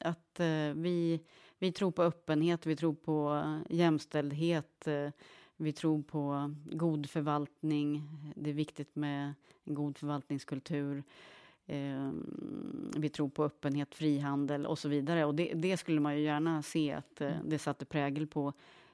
[0.00, 1.20] att eh, vi,
[1.58, 5.10] vi tror på öppenhet, vi tror på jämställdhet, eh,
[5.56, 8.02] vi tror på god förvaltning.
[8.36, 11.02] Det är viktigt med en god förvaltningskultur.
[11.68, 12.10] Eh,
[12.96, 15.24] vi tror på öppenhet, frihandel och så vidare.
[15.24, 18.52] Och det, det skulle man ju gärna se att eh, det satte prägel på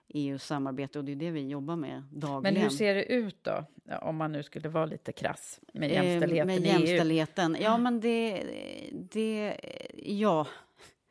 [0.08, 2.54] EUs samarbete och det är det vi jobbar med dagligen.
[2.54, 3.64] Men hur ser det ut då,
[4.00, 6.78] om man nu skulle vara lite krass med Eh, jämställdheten med i EU?
[6.78, 7.56] jämställdheten.
[7.60, 8.42] Ja, men det...
[8.92, 9.56] det
[10.04, 10.46] ja.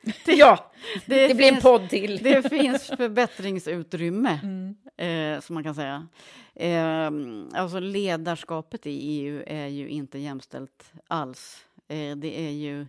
[0.28, 0.72] Ja,
[1.06, 2.18] det, blir en podd till.
[2.24, 5.36] Det finns förbättringsutrymme, Mm.
[5.36, 6.08] eh, som man kan säga.
[6.56, 7.12] Eh,
[7.54, 11.66] alltså ledarskapet i EU är ju inte jämställt alls.
[11.88, 12.82] Eh, det är ju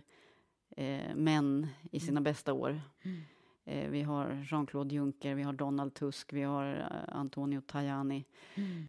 [0.77, 2.81] eh, män i sina bästa år.
[3.65, 8.25] Eh, vi har Jean-Claude Juncker, vi har Donald Tusk, vi har eh, Antonio Tajani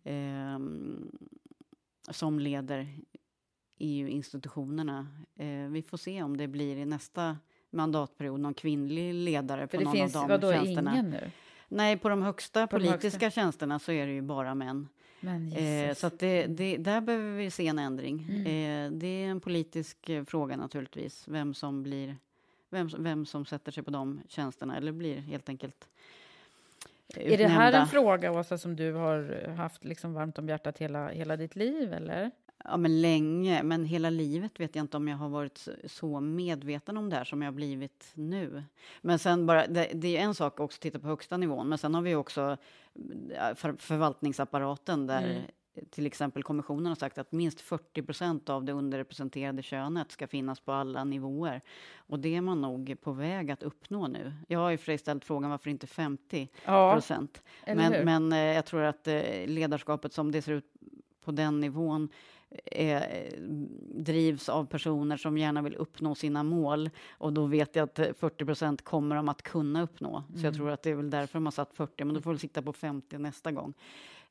[0.05, 0.59] eh,
[2.11, 2.89] som leder
[3.79, 5.07] EU-institutionerna.
[5.71, 7.37] Vi får se om det blir i nästa
[7.71, 10.93] mandatperiod någon kvinnlig ledare För på någon finns av de vadå, tjänsterna.
[10.93, 11.31] ingen nu?
[11.69, 13.41] Nej, på de högsta På de politiska högsta.
[13.41, 14.89] tjänsterna så är det ju bara män.
[15.57, 18.27] Eh, så det, det, där behöver vi se en ändring.
[18.31, 18.41] Mm.
[18.41, 22.17] Eh, det är en politisk eh, fråga naturligtvis, vem som blir
[22.71, 25.89] vem, vem som sätter sig på de tjänsterna eller blir helt enkelt
[27.09, 27.35] utnämnda.
[27.35, 31.09] Är det här en fråga, Åsa, som du har haft liksom varmt om hjärtat hela,
[31.09, 31.93] hela ditt liv?
[31.93, 32.31] Eller?
[32.65, 33.63] Ja, men länge.
[33.63, 37.25] Men hela livet vet jag inte om jag har varit så medveten om det här
[37.25, 38.65] som jag har blivit nu.
[39.01, 41.79] Men sen bara, det, det är en sak också att titta på högsta nivån, men
[41.79, 42.57] sen har vi också
[43.55, 45.43] för, förvaltningsapparaten där mm.
[45.91, 50.61] till exempel kommissionen har sagt att minst 40 procent av det underrepresenterade könet ska finnas
[50.61, 51.61] på alla nivåer.
[51.97, 54.33] Och det är man nog på väg att uppnå nu.
[54.49, 56.49] Jag har ju för ställt frågan varför inte 50
[56.93, 57.43] procent.
[57.67, 60.73] Ja, men, men eh, jag tror att eh, ledarskapet som det ser ut
[61.27, 62.09] på den nivån
[62.65, 63.29] är,
[63.95, 66.91] drivs av personer som gärna vill uppnå sina mål.
[67.11, 70.09] Och då vet jag att 40 procent kommer de att kunna uppnå.
[70.09, 70.41] Mm.
[70.41, 70.55] Så jag mm.
[70.55, 72.63] tror att det är väl därför de har satt 40, men då får vi sikta
[72.63, 73.75] på 50 nästa gång.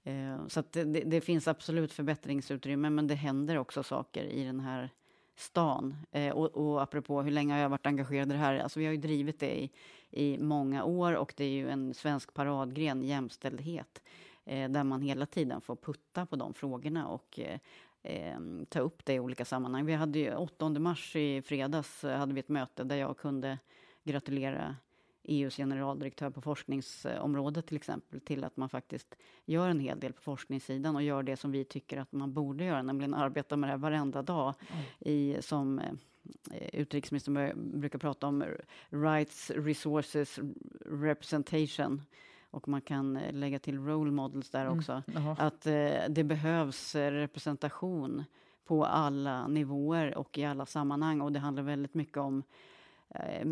[0.03, 4.89] Eh, så det, det, finns absolut förbättringsutrymme, men det händer också saker i den här
[5.35, 5.95] stan.
[6.11, 8.59] Eh, och, och apropå hur länge har jag varit engagerad i det här?
[8.59, 9.71] Alltså vi har ju drivit det i,
[10.11, 14.01] i många år och det är ju en svensk paradgren, jämställdhet eh,
[14.45, 17.59] där man hela tiden får putta på de frågorna och eh,
[18.03, 19.85] eh, ta upp det i olika sammanhang.
[19.85, 23.59] Vi hade ju 8 mars i fredags eh, hade vi ett möte där jag kunde
[24.03, 24.75] gratulera
[25.23, 30.21] EUs generaldirektör på forskningsområdet till exempel till att man faktiskt gör en hel del på
[30.21, 33.77] forskningssidan och gör det som vi tycker att man borde göra, nämligen arbeta med det
[33.77, 34.83] varenda dag mm.
[34.99, 35.93] i, som eh,
[36.73, 38.43] utrikesministern brukar prata om,
[38.89, 40.39] rights, resources,
[40.85, 42.01] representation
[42.55, 44.77] och man kan eh, lägga till role models där mm.
[44.77, 45.03] också.
[45.15, 45.35] Mm.
[45.37, 48.23] Att eh, det behövs eh, representation
[48.65, 51.21] på alla nivåer och i alla sammanhang.
[51.21, 52.43] Och det handlar väldigt mycket om
[53.09, 53.47] eh,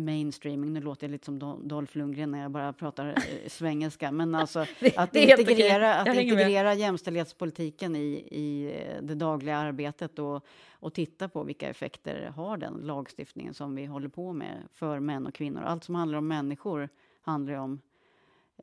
[0.00, 0.72] mainstreaming.
[0.72, 4.12] Nu låter jag lite som Dolph Lundgren när jag bara pratar eh, svengelska.
[4.12, 10.46] Men alltså det, att det integrera, att integrera jämställdhetspolitiken i, i det dagliga arbetet och,
[10.70, 15.26] och titta på vilka effekter har den lagstiftningen som vi håller på med för män
[15.26, 15.62] och kvinnor.
[15.62, 16.88] Allt som handlar om människor
[17.22, 17.80] handlar om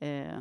[0.02, 0.40] eh,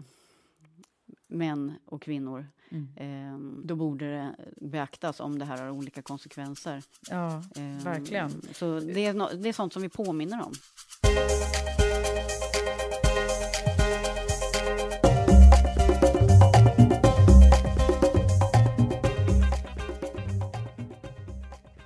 [1.27, 2.47] män och kvinnor.
[2.71, 2.89] Mm.
[2.97, 6.83] Eh, då borde det beaktas om det här har olika konsekvenser.
[7.11, 8.31] Ja, eh, verkligen.
[8.53, 10.53] Så det är, no det är sånt som vi påminner om.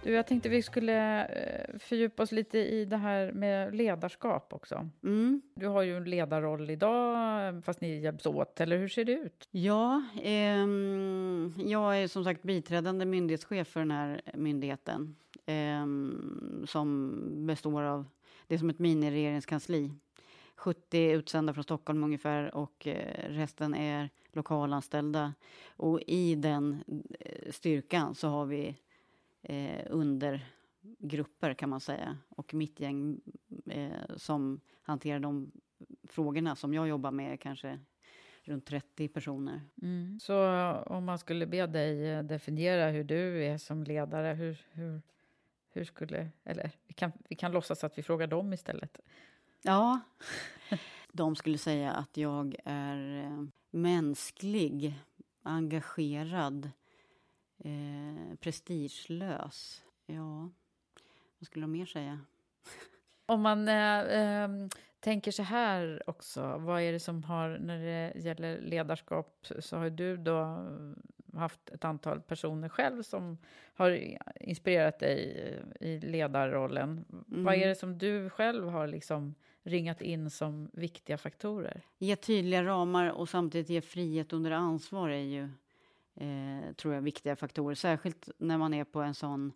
[0.07, 4.89] Du, jag tänkte vi skulle eh, fördjupa oss lite i det här med ledarskap också.
[5.03, 5.43] Mm.
[5.55, 9.49] Du har ju en ledarroll idag, fast ni hjälps åt, eller hur ser det ut?
[9.51, 10.67] Ja, eh,
[11.67, 15.17] jag är som sagt biträdande myndighetschef för den här myndigheten
[15.47, 15.87] eh,
[16.67, 17.13] som
[17.47, 18.05] består av,
[18.47, 19.91] det är som ett mini-regeringskansli.
[20.57, 25.35] 70 utsända från Stockholm ungefär och eh, resten är lokalanställda.
[25.69, 26.85] Och i den
[27.21, 28.77] eh, styrkan så har vi
[29.49, 32.19] eh, undergrupper kan man säga.
[32.29, 33.21] Och mitt gäng
[33.67, 35.53] eh, som hanterar de
[36.05, 37.79] frågorna som jag jobbar med är kanske
[38.43, 39.61] runt 30 personer.
[39.83, 40.21] Mm.
[40.21, 40.37] Så
[40.87, 45.03] om man skulle be dig eh, definiera hur du är som ledare, hur, hur,
[45.71, 46.29] hur skulle...
[46.45, 48.99] Eller vi kan, vi kan låtsas att vi frågar dem istället.
[49.63, 50.01] Ja.
[51.13, 54.95] De skulle säga att jag är eh, mänsklig,
[55.43, 56.71] engagerad,
[57.59, 59.83] Eh, prestigelös.
[60.07, 60.51] Ja,
[61.39, 62.21] vad skulle de mer säga?
[63.27, 64.49] Om man eh, eh,
[65.01, 69.91] tänker så här också, vad är det som har, när det gäller ledarskap, så har
[69.91, 70.67] du då
[71.37, 73.39] haft ett antal personer själv som
[73.75, 75.37] har inspirerat dig
[75.81, 77.05] i ledarrollen.
[77.13, 77.45] Mm.
[77.45, 81.83] Vad är det som du själv har liksom ringat in som viktiga faktorer?
[81.99, 85.49] Ge tydliga ramar och samtidigt ge frihet under ansvar är ju
[86.17, 87.75] eh, tror jag, viktiga faktorer.
[87.75, 89.53] Särskilt när man är på en sån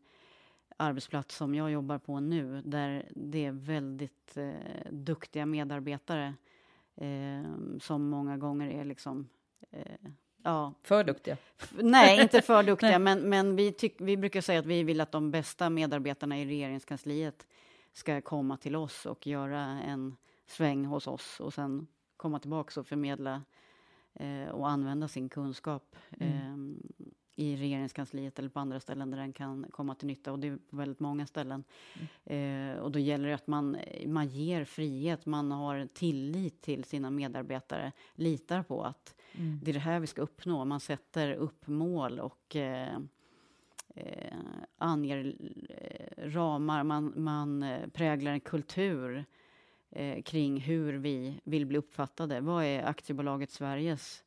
[0.76, 6.34] arbetsplats som jag jobbar på nu, där det är väldigt eh, duktiga medarbetare
[6.96, 9.28] eh, som många gånger är liksom...
[9.70, 10.10] Eh,
[10.44, 10.74] ja.
[10.82, 11.36] För duktiga?
[11.72, 15.12] Nej, inte för duktiga, men, men vi, tyck, vi brukar säga att vi vill att
[15.12, 17.46] de bästa medarbetarna i regeringskansliet
[17.92, 22.86] ska komma till oss och göra en sväng hos oss och sen komma tillbaka och
[22.86, 23.42] förmedla
[24.52, 26.32] och använda sin kunskap mm.
[26.32, 30.32] eh, i regeringskansliet eller på andra ställen där den kan komma till nytta.
[30.32, 31.64] Och det är på väldigt många ställen.
[32.26, 32.70] Mm.
[32.74, 37.10] Eh, och då gäller det att man, man ger frihet, man har tillit till sina
[37.10, 39.60] medarbetare, litar på att mm.
[39.62, 40.64] det är det här vi ska uppnå.
[40.64, 42.98] Man sätter upp mål och eh,
[43.94, 44.36] eh,
[44.78, 45.36] anger
[45.68, 49.24] eh, ramar, man, man eh, präglar en kultur
[49.92, 52.40] eh, kring hur vi vill bli uppfattade.
[52.40, 54.22] Vad är aktiebolaget Sveriges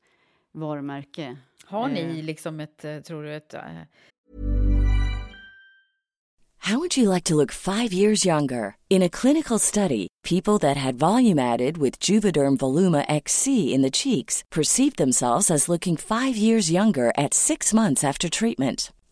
[0.51, 1.37] varumärke.
[1.65, 2.23] Har ni Eh.
[2.25, 3.53] liksom ett, eh, tror du, ett...
[3.53, 3.61] eh,
[6.57, 8.75] How would you like to look five years younger?
[8.89, 13.91] In a clinical study, people that had volume added with Juvederm Voluma XC in the
[13.91, 18.93] cheeks perceived themselves as looking five years younger at six months after treatment.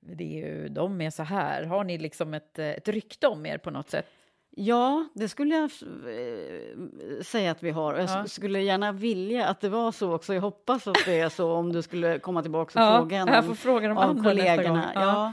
[0.00, 1.62] Det är ju, de är så här.
[1.64, 4.06] Har ni liksom ett, ett rykte om er på något sätt?
[4.50, 7.94] Ja, det skulle jag eh, säga att vi har.
[7.94, 8.24] Jag Ja.
[8.26, 10.34] skulle gärna vilja att det var så också.
[10.34, 13.28] Jag hoppas att det är så om du skulle komma tillbaka och Ja, fråga en
[13.28, 14.90] jag får fråga de andra kollegorna.
[14.94, 15.00] Ja.
[15.00, 15.32] Ja.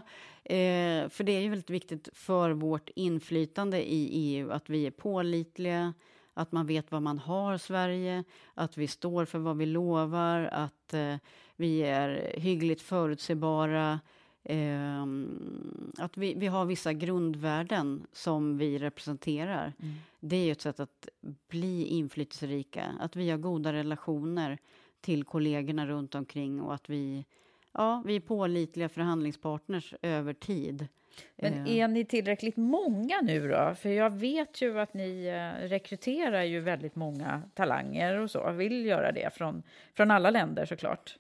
[0.56, 4.92] Eh, för det är ju väldigt viktigt för vårt inflytande i EU att vi är
[4.92, 5.94] pålitliga,
[6.34, 8.24] att man vet vad man har Sverige,
[8.54, 11.16] att vi står för vad vi lovar, att eh,
[11.56, 14.00] vi är hyggligt förutsägbara,
[14.46, 19.74] ehm, att vi, vi har vissa grundvärden som vi representerar.
[20.20, 21.10] Det är ju ett sätt att
[21.48, 24.58] bli inflytelserika, att vi har goda relationer
[25.02, 27.26] till kollegorna runt omkring och att vi,
[27.72, 30.88] ja, vi är pålitliga förhandlingspartners över tid.
[31.36, 33.76] Men Eh, är ni tillräckligt många nu då?
[33.76, 38.52] För jag vet ju att ni eh, rekryterar ju väldigt många talanger och så.
[38.52, 41.18] Vill göra det från, från alla länder såklart.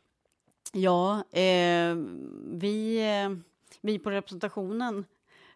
[0.77, 1.95] Ja, eh,
[2.43, 3.37] vi, eh,
[3.81, 5.05] vi på representationen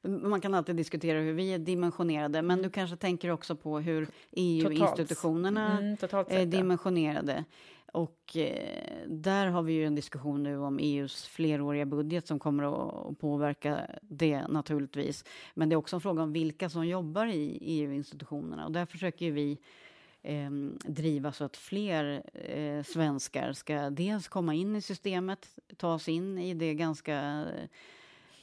[0.01, 4.07] man kan alltid diskutera hur vi är dimensionerade, men du kanske tänker också på hur
[4.31, 6.59] EU-institutionerna Mm, totalt är sett, ja.
[6.59, 7.45] dimensionerade.
[7.91, 12.63] Och eh, där har vi ju en diskussion nu om EUs fleråriga budget som kommer
[12.63, 15.25] att, påverka det naturligtvis.
[15.53, 19.31] Men det är också en fråga om vilka som jobbar i EU-institutionerna och där försöker
[19.31, 19.57] vi
[20.23, 20.51] eh,
[20.83, 26.37] driva så att fler eh, svenskar ska dels komma in i systemet, ta sig in
[26.37, 27.45] i det ganska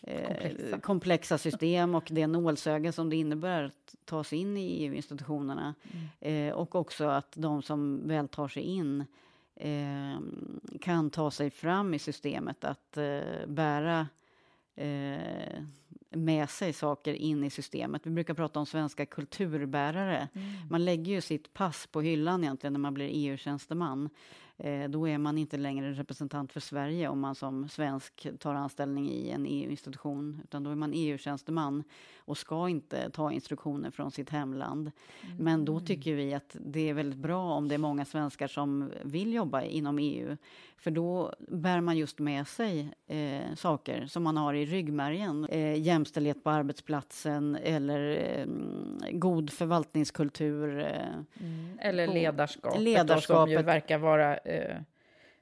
[0.03, 0.81] eh, Komplexa.
[0.81, 1.39] komplexa.
[1.39, 5.75] system och det nålsöga som det innebär att ta sig in i EU-institutionerna.
[6.21, 9.05] Eh, och också att de som väl tar sig in
[9.57, 10.21] eh,
[10.81, 14.07] kan ta sig fram i systemet att eh, bära
[14.77, 15.63] eh,
[16.11, 18.07] med sig saker in i systemet.
[18.07, 20.29] Vi brukar prata om svenska kulturbärare.
[20.35, 20.47] Mm.
[20.71, 24.11] Man lägger ju sitt pass på hyllan egentligen när man blir EU-tjänsteman.
[24.59, 29.11] Eh, då är man inte längre representant för Sverige om man som svensk tar anställning
[29.11, 31.85] i en EU-institution, utan då är man EU-tjänsteman
[32.27, 34.91] och ska inte ta instruktioner från sitt hemland.
[35.25, 35.37] Mm.
[35.45, 38.91] Men då tycker vi att det är väldigt bra om det är många svenskar som
[39.03, 40.37] vill jobba inom EU,
[40.77, 45.45] för då bär man just med sig eh, saker som man har i ryggmärgen.
[45.45, 48.47] Eh, jämställdhet på arbetsplatsen eller eh,
[49.13, 50.79] god förvaltningskultur.
[50.79, 51.79] Eh, mm.
[51.81, 53.25] Eller ledarskapet, ledarskapet.
[53.25, 54.77] som ju verkar vara eh,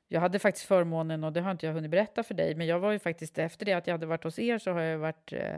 [0.08, 2.78] jag hade faktiskt förmånen, och det har inte jag hunnit berätta för dig, men jag
[2.78, 5.32] var ju faktiskt efter det att jag hade varit hos er så har jag varit
[5.32, 5.56] eh,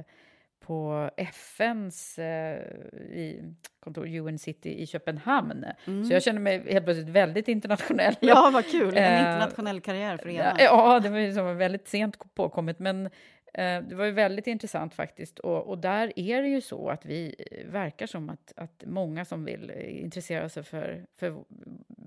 [0.60, 2.60] på FNs eh,
[2.96, 5.64] i kontor UN City i Köpenhamn.
[5.86, 6.04] Mm.
[6.04, 8.16] Så jag känner mig helt plötsligt väldigt internationell.
[8.20, 8.96] Ja, vad kul!
[8.96, 10.52] En eh, internationell karriär för er.
[10.58, 13.10] Ja, det var ju så väldigt sent påkommet, men
[13.56, 15.38] Eh, det var ju väldigt intressant faktiskt.
[15.38, 19.24] Och, och, där är det ju så att vi eh, verkar som att, att många
[19.24, 21.44] som vill eh, intressera sig för, för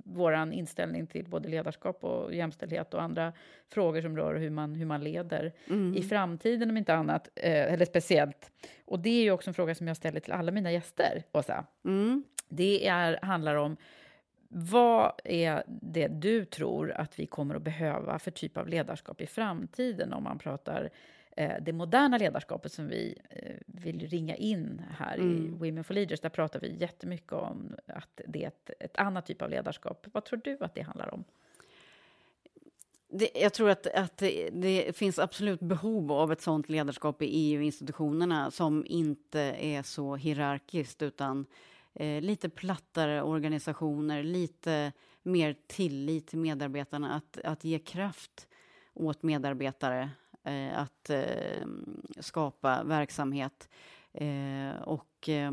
[0.09, 3.33] vår inställning till både ledarskap och jämställdhet och andra
[3.69, 5.95] frågor som rör hur man, hur man leder mm.
[5.97, 8.51] i framtiden om inte annat, eller speciellt.
[8.85, 11.65] Och det är ju också en fråga som jag ställer till alla mina gäster, Åsa.
[11.85, 12.23] Mm.
[12.49, 13.77] Det är, handlar om
[14.51, 19.27] vad är det du tror att vi kommer att behöva för typ av ledarskap i
[19.27, 25.17] framtiden om man pratar Eh, det moderna ledarskapet som vi eh, vill ringa in här
[25.17, 25.37] mm.
[25.37, 29.25] i Women for Leaders, där pratar vi jättemycket om att det är ett, ett annat
[29.25, 30.07] typ av ledarskap.
[30.11, 31.23] Vad tror du att det handlar om?
[33.11, 37.25] Det, jag tror att, att det, det, finns absolut behov av ett sånt ledarskap i
[37.25, 41.45] EU-institutionerna som inte är så hierarkiskt utan
[41.93, 44.91] eh, lite plattare organisationer, lite
[45.23, 48.47] mer tillit till medarbetarna, att, att ge kraft
[48.93, 50.09] åt medarbetare
[50.43, 51.67] Eh, att eh,
[52.19, 53.69] skapa verksamhet.
[54.13, 55.51] Eh, och eh,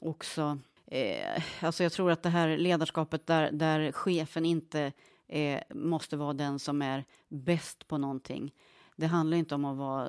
[0.00, 0.58] också...
[0.86, 4.92] Eh, alltså jag tror att det här ledarskapet där, där chefen inte
[5.28, 8.54] är, måste vara den som är bäst på någonting.
[8.96, 10.08] Det handlar inte om att vara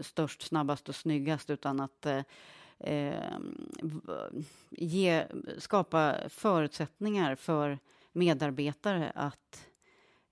[0.00, 2.06] störst, snabbast och snyggast utan att
[2.78, 3.14] eh,
[4.70, 5.26] ge,
[5.58, 7.78] skapa förutsättningar för
[8.12, 9.68] medarbetare att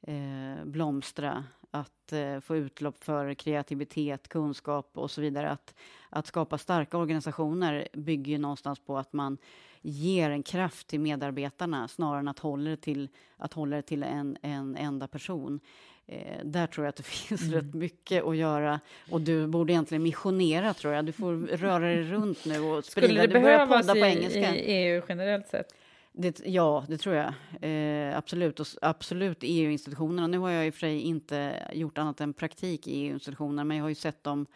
[0.01, 5.51] eh, blomstra, att eh, få utlopp för kreativitet, kunskap och så vidare.
[5.51, 5.75] Att,
[6.11, 9.39] att skapa starka organisationer bygger ju någonstans på att man
[9.81, 14.03] ger en kraft till medarbetarna snarare än att hålla det till, att hålla det till
[14.03, 15.61] en, en enda person.
[16.07, 17.55] Eh, där tror jag att det finns mm.
[17.55, 18.81] rätt mycket att göra.
[19.11, 21.05] Och du borde egentligen missionera, tror jag.
[21.05, 23.07] Du får röra dig runt nu och sprida.
[23.07, 25.75] Skulle det behövas i, i EU generellt sett?
[26.21, 27.35] Det, ja, det tror jag.
[27.61, 28.61] Eh, absolut.
[28.61, 30.27] Och absolut EU-institutionerna.
[30.27, 33.77] Nu har jag i och för sig inte gjort annat än praktik i EU-institutionerna, men
[33.77, 34.47] jag har ju sett dem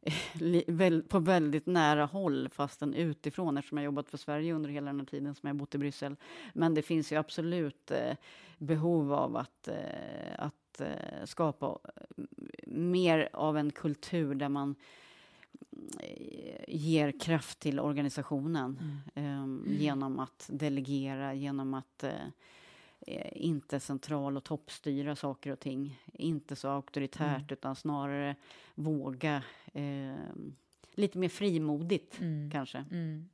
[0.00, 5.00] eh, på väldigt nära håll, fastän utifrån, eftersom jag jobbat för Sverige under hela den
[5.00, 6.16] här tiden som jag bott i Bryssel.
[6.54, 8.16] Men det finns ju absolut eh,
[8.58, 12.24] behov av att, eh, att eh, skapa eh,
[12.66, 14.74] mer av en kultur där man
[16.68, 19.42] ger kraft till organisationen mm.
[19.42, 26.00] Um, genom att delegera, genom att uh, inte central och toppstyra saker och ting.
[26.12, 27.46] Inte så auktoritärt, mm.
[27.48, 28.36] utan snarare
[28.74, 29.42] våga
[29.76, 30.14] uh,
[30.94, 32.50] lite mer frimodigt, mm.
[32.50, 32.84] kanske.
[32.90, 33.28] Mm.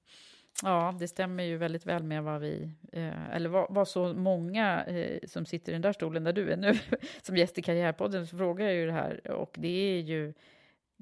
[0.63, 4.85] Ja, det stämmer ju väldigt väl med vad vi, eh, eller vad, vad, så många
[4.85, 6.79] eh, som sitter i den där stolen där du är nu,
[7.23, 9.31] som gäst i Karriärpodden, så frågar jag ju det här.
[9.31, 10.35] Och det är ju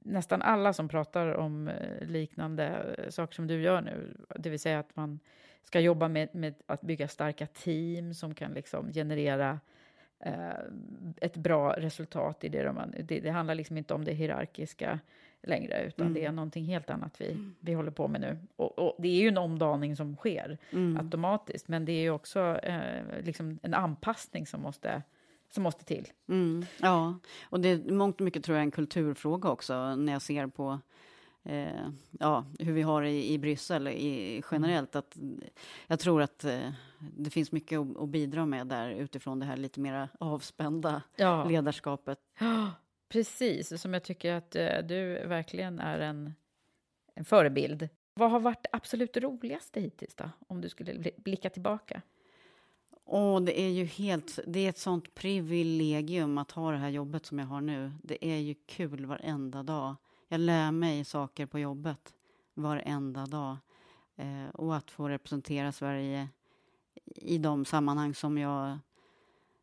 [0.05, 4.61] nästan alla som pratar om eh, liknande eh, saker som du gör nu, det vill
[4.61, 5.21] säga att man
[5.65, 9.61] ska jobba med, med att bygga starka team som kan liksom generera
[10.21, 10.59] eh,
[11.17, 12.63] ett bra resultat i det.
[12.63, 15.01] De, det, det handlar liksom inte om det hierarkiska
[15.43, 16.15] längre, utan mm.
[16.15, 17.55] det är någonting helt annat vi, mm.
[17.61, 18.39] vi håller på med nu.
[18.57, 20.97] Och, och det är ju en omdaning som sker mm.
[20.97, 25.03] automatiskt, men det är ju också eh, liksom en anpassning som måste
[25.51, 26.09] som måste till.
[26.29, 30.23] Mm, ja, och det mångt och mycket tror jag är en kulturfråga också när jag
[30.23, 30.81] ser på
[31.47, 34.97] eh, ja, hur vi har det i, i Bryssel i, generellt.
[34.97, 35.19] Att
[35.87, 39.57] jag tror att eh, det finns mycket att, att, bidra med där utifrån det här
[39.57, 41.45] lite mer avspända ja.
[41.45, 42.19] ledarskapet.
[42.39, 42.71] Ja,
[43.09, 46.35] precis, som jag tycker att eh, du verkligen är en,
[47.15, 47.89] en förebild.
[48.15, 52.03] Vad har varit det absolut roligaste hittills då, om du skulle blicka tillbaka?
[53.09, 57.27] Och det är ju helt, det är ett sånt privilegium att ha det här jobbet
[57.27, 57.93] som jag har nu.
[58.03, 59.95] Det är ju kul varenda dag.
[60.29, 62.15] Jag lär mig saker på jobbet
[62.55, 63.57] varenda dag.
[64.17, 66.29] Eh, och att få representera Sverige
[67.05, 68.79] i de sammanhang som jag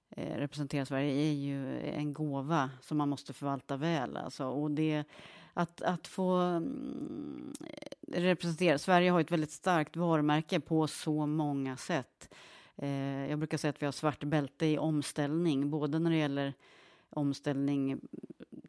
[0.09, 4.17] eh, representerar Sverige är ju en gåva som man måste förvalta väl.
[4.17, 4.45] Alltså.
[4.45, 5.03] Och det,
[5.53, 7.53] att, att få mm,
[8.07, 8.77] representera.
[8.77, 12.29] Sverige har ett väldigt starkt varumärke på så många sätt.
[12.75, 16.53] Eh, jag brukar säga att vi har svart bälte i omställning, både när det gäller
[17.09, 17.99] omställning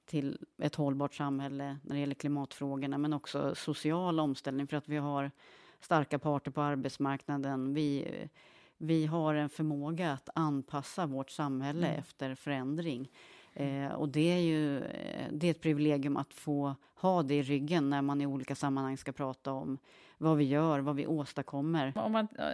[0.04, 4.96] till ett hållbart samhälle när det gäller klimatfrågorna, men också social omställning för att vi
[4.96, 5.30] har
[5.80, 7.74] starka parter på arbetsmarknaden.
[7.74, 8.08] Vi,
[8.78, 11.98] vi har en förmåga att anpassa vårt samhälle mm.
[11.98, 13.10] efter förändring.
[13.52, 14.80] Eh, och det är ju
[15.30, 18.96] det är ett privilegium att få ha det i ryggen när man i olika sammanhang
[18.96, 19.78] ska prata om
[20.18, 21.92] vad vi gör, vad vi åstadkommer.
[21.96, 22.44] Om man äh,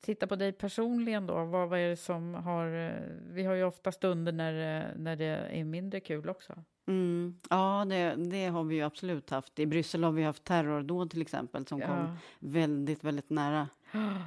[0.00, 2.66] tittar på dig personligen då, vad, vad är det som har...
[2.66, 2.92] Äh,
[3.30, 6.64] vi har ju ofta stunder när, när det är mindre kul också.
[6.86, 9.58] Mm, ja, det, det, har vi ju absolut haft.
[9.58, 11.86] I Bryssel har vi haft terrordåd till exempel som ja.
[11.86, 13.68] kom väldigt, väldigt nära.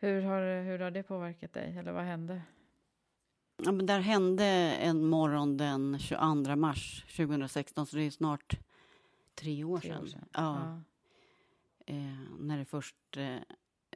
[0.00, 2.42] Hur har, hur har det påverkat dig, eller vad hände?
[3.64, 4.44] Ja, men där hände
[4.80, 8.58] en morgon den 22 mars 2016, så det är snart
[9.34, 10.02] tre år, tre sedan.
[10.02, 10.28] år sedan.
[10.32, 10.40] Ja.
[10.40, 10.80] ja.
[11.86, 11.96] Eh,
[12.38, 13.36] när det först eh,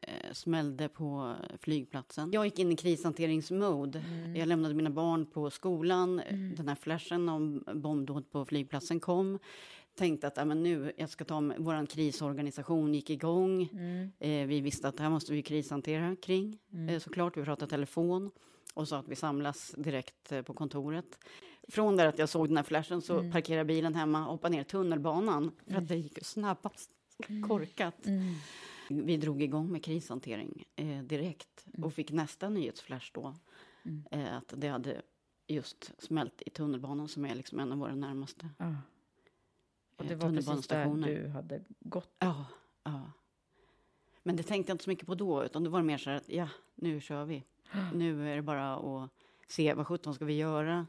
[0.02, 2.32] eh, smällde på flygplatsen.
[2.32, 3.98] Jag gick in i krishanteringsmode.
[3.98, 4.36] Mm.
[4.36, 6.20] Jag lämnade mina barn på skolan.
[6.20, 6.54] Mm.
[6.54, 9.38] Den här flashen om bombdåd på flygplatsen kom.
[9.96, 13.68] Tänkte att äh, men nu, jag ska ta med, vår krisorganisation gick igång.
[13.72, 14.12] Mm.
[14.18, 16.58] Eh, vi visste att det här måste vi krishantera kring.
[16.72, 16.88] Mm.
[16.88, 18.30] Eh, såklart, vi pratade telefon
[18.74, 21.18] och sa att vi samlas direkt eh, på kontoret.
[21.68, 23.32] Från där att jag såg den här flashen så mm.
[23.32, 25.86] parkerade bilen hemma, hoppade ner tunnelbanan för att mm.
[25.86, 26.90] det gick snabbast.
[27.28, 27.48] Mm.
[27.48, 28.06] Korkat.
[28.06, 28.34] Mm.
[28.88, 31.84] Vi drog igång med krishantering eh, direkt mm.
[31.84, 33.34] och fick nästa nyhetsflash då.
[33.84, 34.04] Mm.
[34.10, 35.02] Eh, att det hade
[35.46, 38.74] just smält i tunnelbanan som är liksom en av våra närmaste ja.
[39.96, 42.16] Och det var precis där du hade gått?
[42.18, 42.44] Ja,
[42.82, 43.12] ja.
[44.22, 46.16] Men det tänkte jag inte så mycket på då, utan det var mer så här
[46.16, 47.44] att ja, nu kör vi.
[47.94, 49.10] Nu är det bara att
[49.48, 50.86] se vad sjutton ska vi göra?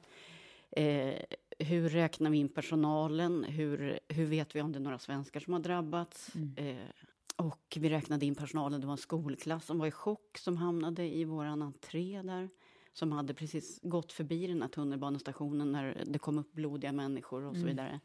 [0.71, 1.21] Eh,
[1.60, 3.43] hur räknar vi in personalen?
[3.43, 6.36] Hur, hur vet vi om det är några svenskar som har drabbats?
[6.36, 6.53] Mm.
[6.58, 6.88] Eh,
[7.36, 8.82] och vi räknade in personalen.
[8.82, 12.49] Det var en skolklass som var i chock som hamnade i vår entré där.
[12.93, 17.53] Som hade precis gått förbi den här tunnelbanestationen när det kom upp blodiga människor och
[17.55, 17.68] så mm.
[17.68, 17.99] vidare.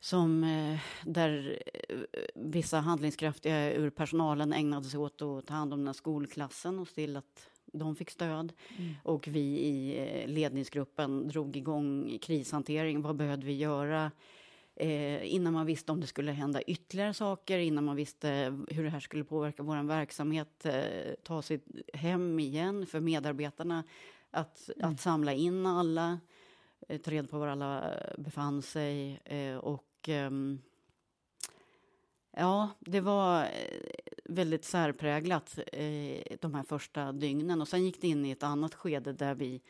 [0.00, 1.98] Som, eh, där eh,
[2.34, 6.88] vissa handlingskraftiga ur personalen ägnade sig åt att ta hand om den här skolklassen och
[6.88, 8.52] se till att de fick stöd.
[8.78, 8.94] Mm.
[9.02, 13.02] Och vi i eh, ledningsgruppen drog igång krishantering.
[13.02, 14.10] Vad behövde vi göra?
[14.76, 18.90] Eh, innan man visste om det skulle hända ytterligare saker, innan man visste hur det
[18.90, 21.60] här skulle påverka vår verksamhet, eh, ta sig
[21.92, 23.84] hem igen för medarbetarna,
[24.30, 24.90] att, mm.
[24.90, 26.20] att samla in alla,
[26.88, 30.58] eh, ta reda på var alla befann sig eh, och ehm,
[32.36, 33.48] Ja, det var eh,
[34.24, 37.60] väldigt särpräglat eh, de här första dygnen.
[37.60, 39.60] Och sen gick det in i ett annat skede där vi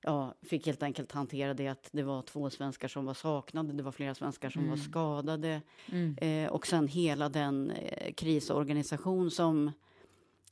[0.00, 3.82] ja, fick helt enkelt hantera det att det var två svenskar som var saknade, det
[3.82, 4.70] var flera svenskar som mm.
[4.70, 5.62] var skadade.
[5.92, 6.16] Mm.
[6.16, 9.72] Eh, och sen hela den eh, krisorganisation som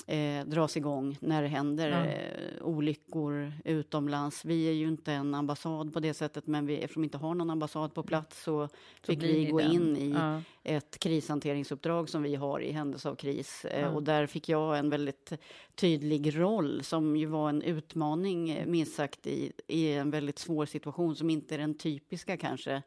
[0.06, 2.06] eh, dras igång när det händer ja.
[2.06, 4.44] eh, olyckor utomlands.
[4.44, 7.34] Vi är ju inte en ambassad på det sättet, men vi, eftersom vi inte har
[7.34, 9.72] någon ambassad på plats så, så fick vi gå den.
[9.72, 10.42] in i ja.
[10.62, 13.64] ett krishanteringsuppdrag som vi har i händelse av kris.
[13.64, 13.88] Eh, ja.
[13.88, 15.32] Och där fick jag en väldigt
[15.74, 20.66] tydlig roll som ju var en utmaning, eh, minst sagt, i, i en väldigt svår
[20.66, 22.82] situation som inte är den typiska kanske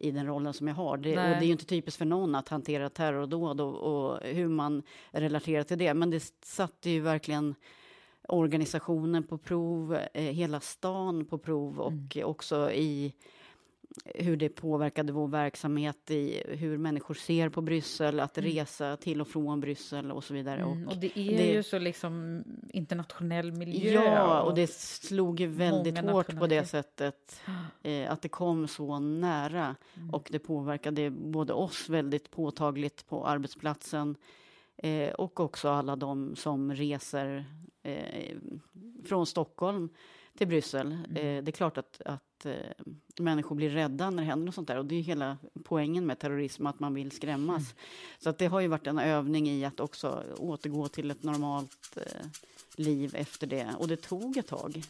[0.00, 0.96] i den rollen som jag har.
[0.96, 4.48] Det, och det är ju inte typiskt för någon att hantera terrordåd och, och hur
[4.48, 5.94] man relaterar till det.
[5.94, 7.54] Men det satte ju verkligen
[8.28, 12.28] organisationen på prov, eh, hela stan på prov och mm.
[12.28, 13.14] också i
[14.04, 18.50] hur det påverkade vår verksamhet i hur människor ser på Bryssel, att mm.
[18.50, 20.60] resa till och från Bryssel och så vidare.
[20.60, 23.92] Mm, och, och, det är det, ju så liksom internationell miljö.
[23.92, 27.40] Ja, och, och det slog ju väldigt hårt på det sättet
[27.82, 30.14] eh, att det kom så nära mm.
[30.14, 34.16] och det påverkade både oss väldigt påtagligt på arbetsplatsen
[34.76, 37.44] eh, och också alla de som reser
[37.82, 38.36] eh,
[39.04, 39.88] från Stockholm
[40.38, 40.86] till Bryssel.
[40.86, 41.16] Mm.
[41.16, 42.52] Eh, det är klart att, att eh,
[43.20, 44.78] människor blir rädda när det händer något sånt där.
[44.78, 47.62] Och det är hela poängen med terrorism, att man vill skrämmas.
[47.62, 47.76] Mm.
[48.18, 51.96] Så att det har ju varit en övning i att också återgå till ett normalt
[51.96, 52.26] eh,
[52.76, 53.74] liv efter det.
[53.78, 54.82] Och det tog ett tag.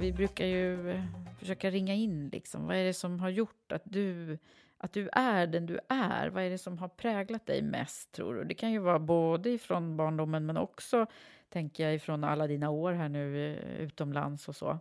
[0.00, 1.02] Vi brukar ju
[1.38, 2.66] försöka ringa in liksom.
[2.66, 4.38] Vad är det som har gjort att du
[4.82, 6.28] att du är den du är.
[6.28, 8.44] Vad är det som har präglat dig mest, tror du?
[8.44, 11.06] Det kan ju vara både ifrån barndomen men också,
[11.48, 14.78] tänker jag, ifrån alla dina år här nu eh, utomlands och så.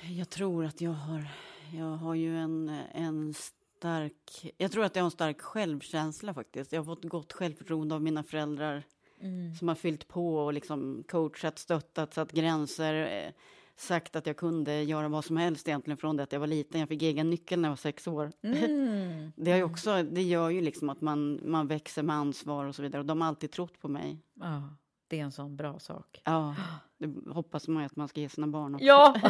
[0.00, 1.24] Jag tror att jag har,
[1.72, 4.54] jag har ju en, en stark...
[4.56, 6.72] Jag tror att jag har en stark självkänsla faktiskt.
[6.72, 8.82] Jag har fått gott självförtroende av mina föräldrar
[9.20, 9.54] mm.
[9.54, 13.32] som har fyllt på och liksom coachat, stöttat, satt gränser, eh,
[13.76, 16.80] sagt att jag kunde göra vad som helst egentligen från det att jag var liten.
[16.80, 18.32] Jag fick egen nyckel när jag var sex år.
[18.42, 19.32] Mm.
[19.36, 22.82] det, har också, det gör ju liksom att man, man växer med ansvar och så
[22.82, 24.18] vidare och de har alltid trott på mig.
[24.40, 24.62] Ja,
[25.08, 26.20] det är en sån bra sak.
[26.24, 26.54] Ja,
[26.98, 28.86] det hoppas man ju att man ska ge sina barn också.
[28.86, 29.14] Ja,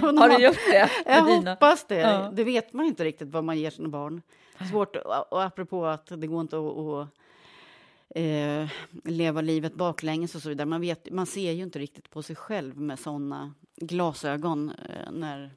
[0.00, 0.90] har du gjort det?
[1.06, 1.50] Jag dina?
[1.50, 2.00] hoppas det.
[2.00, 2.30] Ja.
[2.32, 4.22] Det vet man inte riktigt vad man ger sina barn.
[4.70, 4.96] Svårt,
[5.30, 7.08] och apropå att det går inte att
[8.14, 8.70] eh,
[9.04, 10.66] leva livet baklänges och så vidare.
[10.66, 15.50] Man, vet, man ser ju inte riktigt på sig själv med såna glasögon eh, när,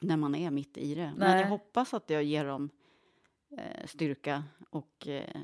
[0.00, 1.02] när man är mitt i det.
[1.02, 1.14] Nej.
[1.16, 2.70] Men jag hoppas att jag ger dem
[3.58, 5.40] eh, styrka och eh,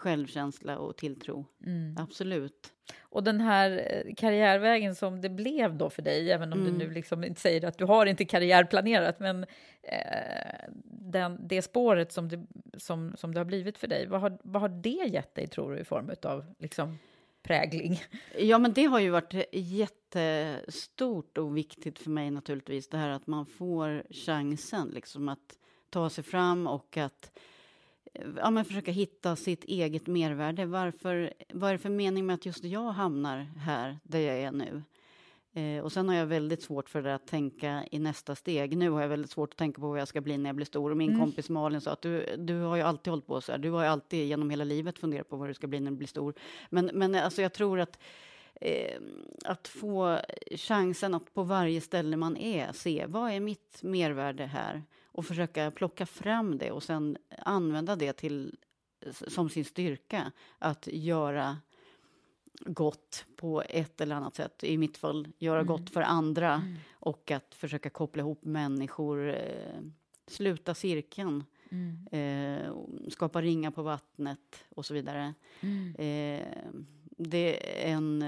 [0.00, 1.46] självkänsla och tilltro.
[1.66, 1.96] Mm.
[1.98, 2.72] Absolut.
[3.00, 6.72] Och den här eh, karriärvägen som det blev då för dig, även om mm.
[6.72, 9.46] du nu liksom inte säger att du har inte karriärplanerat, men
[9.82, 12.46] eh, den, det spåret som det,
[12.76, 15.72] som, som det har blivit för dig, vad har, vad har det gett dig, tror
[15.72, 16.98] du, i form av liksom,
[17.42, 18.02] prägling?
[18.38, 23.26] Ja, men det har ju varit jättestort och viktigt för mig naturligtvis, det här att
[23.26, 25.58] man får chansen liksom att
[25.90, 27.32] ta sig fram och att
[28.36, 30.66] ja, men försöka hitta sitt eget mervärde.
[30.66, 34.52] Varför, vad är det för mening med att just jag hamnar här, där jag är
[34.52, 34.82] nu?
[35.52, 38.76] Eh, och sen har jag väldigt svårt för att tänka i nästa steg.
[38.76, 40.66] Nu har jag väldigt svårt att tänka på vad jag ska bli när jag blir
[40.66, 40.90] stor.
[40.90, 41.20] Och min mm.
[41.20, 43.58] kompis Malin sa att du, du har ju alltid hållit på så här.
[43.58, 45.96] Du har ju alltid genom hela livet funderat på vad du ska bli när du
[45.96, 46.34] blir stor.
[46.70, 47.98] Men, men alltså jag tror att
[48.60, 49.00] eh,
[49.44, 50.18] att få
[50.50, 54.82] chansen att på varje ställe man är se vad är mitt mervärde här
[55.12, 58.56] och försöka plocka fram det och sen använda det till
[59.28, 61.56] som sin styrka att göra
[62.66, 64.64] gott på ett eller annat sätt.
[64.64, 65.66] I mitt fall göra mm.
[65.66, 66.76] gott för andra mm.
[66.92, 69.80] och att försöka koppla ihop människor, eh,
[70.26, 71.44] sluta cirkeln.
[71.70, 72.06] Mm.
[72.12, 72.72] Eh,
[73.08, 75.34] skapa ringar på vattnet och så vidare.
[75.60, 75.94] Mm.
[75.94, 76.46] Eh,
[77.16, 78.24] det är en,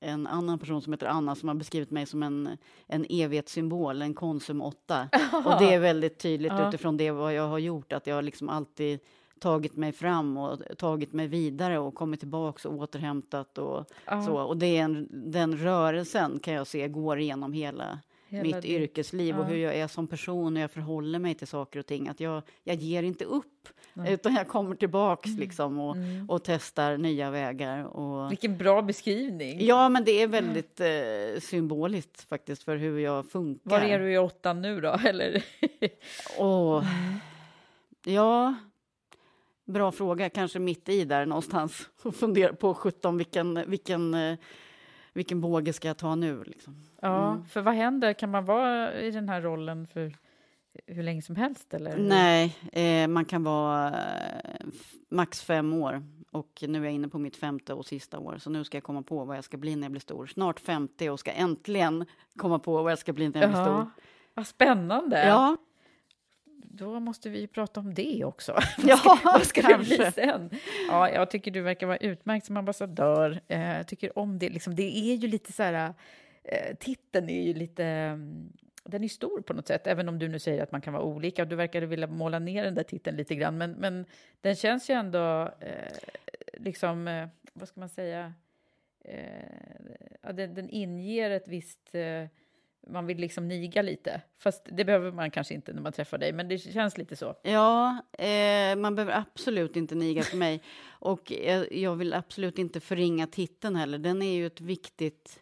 [0.00, 4.14] en annan person som heter Anna som har beskrivit mig som en, en evighetssymbol, en
[4.14, 5.08] Konsum-åtta.
[5.44, 6.68] Och det är väldigt tydligt ja.
[6.68, 9.00] utifrån det vad jag har gjort, att jag liksom alltid
[9.40, 14.22] tagit mig fram och tagit mig vidare och kommit tillbaka och återhämtat och ja.
[14.22, 14.36] så.
[14.36, 17.98] Och det är en, den rörelsen kan jag se går igenom Hela
[18.28, 18.68] mitt det.
[18.68, 19.40] yrkesliv ja.
[19.40, 22.08] och hur jag är som person och jag förhåller mig till saker och ting.
[22.08, 24.12] Att jag, jag ger inte upp, Nej.
[24.12, 25.40] utan jag kommer tillbaks mm.
[25.40, 26.30] liksom och, mm.
[26.30, 27.84] och testar nya vägar.
[27.84, 28.30] Och...
[28.30, 29.66] Vilken bra beskrivning!
[29.66, 33.70] Ja, men det är väldigt eh, symboliskt faktiskt för hur jag funkar.
[33.70, 34.88] Var är du i åttan nu då?
[35.04, 35.44] Eller?
[36.38, 36.82] och,
[38.04, 38.54] ja,
[39.64, 40.30] bra fråga.
[40.30, 44.38] Kanske mitt i där någonstans och fundera på 17 vilken, vilken eh,
[45.18, 46.44] vilken båge ska jag ta nu?
[46.44, 46.84] Liksom.
[47.02, 47.44] Ja, mm.
[47.44, 48.12] för vad händer?
[48.12, 50.16] Kan man vara i den här rollen för
[50.86, 51.74] hur länge som helst?
[51.74, 51.96] Eller?
[51.96, 54.66] Nej, eh, man kan vara eh,
[55.08, 56.02] max fem år.
[56.30, 58.84] Och nu är jag inne på mitt femte och sista år, så nu ska jag
[58.84, 60.26] komma på vad jag ska bli när jag blir stor.
[60.26, 62.04] Snart 50 och ska äntligen
[62.36, 63.90] komma på vad jag ska bli när jag blir stor.
[64.34, 65.26] Vad spännande!
[65.26, 65.56] Ja,
[66.78, 68.58] då måste vi prata om det också.
[68.86, 69.96] Ja, vad ska kanske.
[69.96, 70.50] det bli sen?
[70.88, 73.40] Ja, jag tycker du verkar vara utmärkt som ambassadör.
[73.48, 74.48] Eh, tycker om det.
[74.48, 75.94] Liksom, det är ju lite så här...
[76.44, 77.84] Eh, titeln är ju lite...
[77.84, 78.52] Mm,
[78.84, 81.02] den är stor på något sätt, även om du nu säger att man kan vara
[81.02, 81.44] olika.
[81.44, 84.04] Du verkar vilja måla ner den där titeln lite grann, men, men
[84.40, 85.92] den känns ju ändå eh,
[86.52, 88.34] liksom, eh, vad ska man säga,
[89.04, 92.24] eh, den, den inger ett visst eh,
[92.88, 94.20] man vill liksom niga lite.
[94.38, 97.34] Fast det behöver man kanske inte när man träffar dig, men det känns lite så.
[97.42, 100.62] Ja, eh, man behöver absolut inte niga för mig.
[101.00, 103.98] Och jag, jag, vill absolut inte förringa titeln heller.
[103.98, 105.40] Den är ju ett viktigt,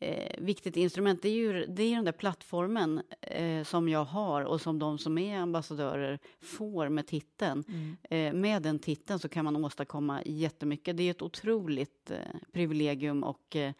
[0.00, 1.22] eh, viktigt instrument.
[1.22, 4.98] Det är ju det är den där plattformen eh, som jag har och som de
[4.98, 7.64] som är ambassadörer får med titeln.
[7.68, 7.96] Mm.
[8.10, 10.96] Eh, med den titeln så kan man åstadkomma jättemycket.
[10.96, 12.18] Det är ett otroligt eh,
[12.52, 13.72] privilegium och eh,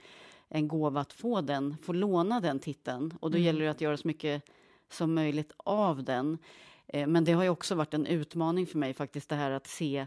[0.49, 3.14] en gåva att få den, få låna den titeln.
[3.20, 3.47] Och då mm.
[3.47, 4.42] gäller det att göra så mycket
[4.88, 6.38] som möjligt av den.
[6.86, 9.66] Eh, men det har ju också varit en utmaning för mig faktiskt, det här att
[9.66, 10.07] se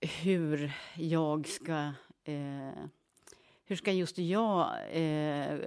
[0.00, 1.92] hur jag ska...
[2.24, 2.84] Eh,
[3.64, 5.58] hur ska just jag eh,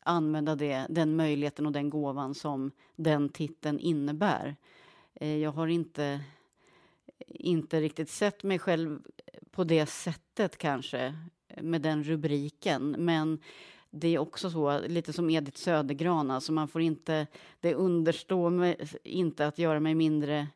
[0.00, 4.56] använda det, den möjligheten och den gåvan som den titeln innebär?
[5.14, 6.20] Eh, jag har inte,
[7.26, 9.02] inte riktigt sett mig själv
[9.50, 11.14] på det sättet kanske
[11.62, 12.96] med den rubriken.
[12.98, 13.38] Men
[13.90, 17.26] det är också så, lite som Edith Södergran, alltså man får inte,
[17.60, 20.46] det understår mig inte att göra mig mindre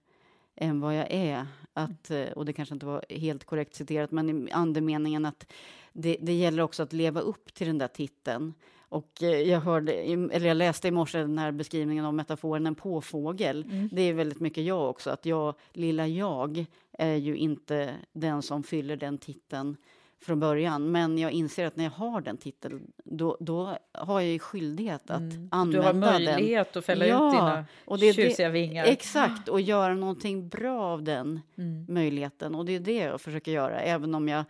[0.57, 1.47] än vad jag är.
[1.73, 5.53] Att, eh, och det kanske inte var helt korrekt citerat, men andemeningen att
[5.93, 8.55] det, det gäller också att leva upp till den där titeln
[8.89, 12.75] Och eh, jag, hörde, eller jag läste i morse den här beskrivningen av metaforen en
[12.75, 13.63] påfågel.
[13.63, 13.89] Mm.
[13.93, 18.63] Det är väldigt mycket jag också, att jag, lilla jag, är ju inte den som
[18.63, 19.77] fyller den titeln
[20.23, 20.91] från början.
[20.91, 25.11] Men jag inser att när jag har den titeln, då, då har jag ju skyldighet
[25.11, 25.49] att mm.
[25.51, 26.01] använda den.
[26.01, 26.81] Du har möjlighet den.
[26.81, 28.85] att fälla ja, ut dina och det, tjusiga det, vingar.
[28.85, 31.87] Exakt, och göra någonting bra av den mm.
[31.89, 32.55] möjligheten.
[32.55, 34.45] Och det är det jag försöker göra, även om jag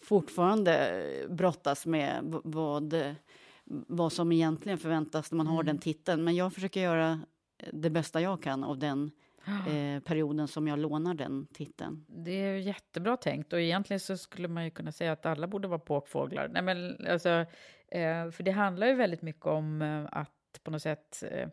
[0.00, 2.94] fortfarande brottas med vad,
[3.64, 5.56] vad som egentligen förväntas när man mm.
[5.56, 6.24] har den titeln.
[6.24, 7.20] Men jag försöker göra
[7.72, 9.10] det bästa jag kan av den
[9.46, 12.04] eh, perioden som jag lånar den titeln.
[12.08, 15.68] Det är jättebra tänkt och egentligen så skulle man ju kunna säga att alla borde
[15.68, 16.48] vara påkfåglar.
[16.48, 17.28] Nej, men alltså,
[17.88, 21.48] eh, för det handlar ju väldigt mycket om eh, att på något sätt eh,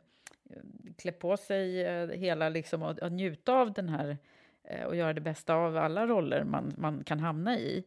[0.97, 4.17] klä på sig eh, hela liksom och, och njuta av den här
[4.63, 7.83] eh, och göra det bästa av alla roller man, man kan hamna i.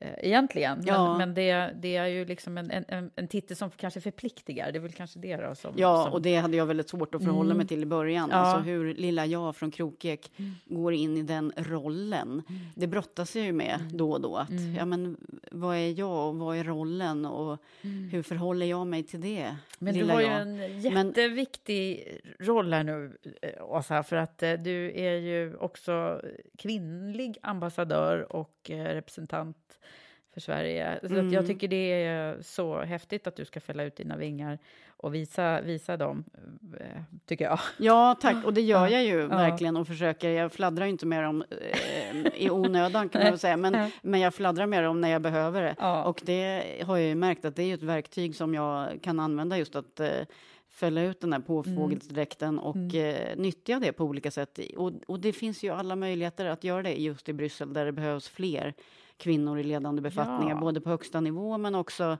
[0.00, 0.82] Eh, egentligen.
[0.86, 1.08] Ja.
[1.08, 4.72] Men, men det, det, är ju liksom en, en, en titel som kanske förpliktigar.
[4.72, 5.74] Det är väl kanske det då som...
[5.76, 6.12] Ja, som...
[6.12, 7.56] och det hade jag väldigt svårt att förhålla mm.
[7.56, 8.28] mig till i början.
[8.32, 8.36] Ja.
[8.36, 10.54] Alltså hur lilla jag från Krokek mm.
[10.64, 12.42] går in i den rollen.
[12.48, 12.60] Mm.
[12.74, 13.96] Det brottas jag ju med mm.
[13.96, 14.36] då och då.
[14.36, 14.74] Att, mm.
[14.74, 15.16] ja, men,
[15.50, 18.08] vad är jag och vad är rollen och mm.
[18.08, 19.56] hur förhåller jag mig till det?
[19.78, 22.46] Men du har ju en jätteviktig men...
[22.46, 26.20] roll här nu, eh, Åsa, för att eh, du är ju också
[26.58, 29.56] kvinnlig ambassadör och representant
[30.34, 30.98] för Sverige.
[31.02, 31.32] Så mm.
[31.32, 34.58] jag tycker det är så häftigt att du ska fälla ut dina vingar
[34.96, 36.24] och visa, visa dem,
[36.80, 37.58] eh, tycker jag.
[37.78, 38.44] Ja, tack.
[38.44, 39.26] Och det gör jag ju ja.
[39.26, 40.30] verkligen och försöker.
[40.30, 44.34] Jag fladdrar inte med dem eh, i onödan kan man väl säga, men, men jag
[44.34, 45.74] fladdrar med dem när jag behöver det.
[45.78, 46.04] Ja.
[46.04, 49.58] Och det har jag ju märkt att det är ett verktyg som jag kan använda
[49.58, 50.08] just att eh,
[50.68, 52.64] fälla ut den här påfågelsdräkten mm.
[52.64, 53.14] och mm.
[53.16, 54.58] Eh, nyttja det på olika sätt.
[54.76, 57.92] Och, och det finns ju alla möjligheter att göra det just i Bryssel där det
[57.92, 58.74] behövs fler
[59.16, 60.60] kvinnor i ledande befattningar, ja.
[60.60, 62.18] både på högsta nivå men också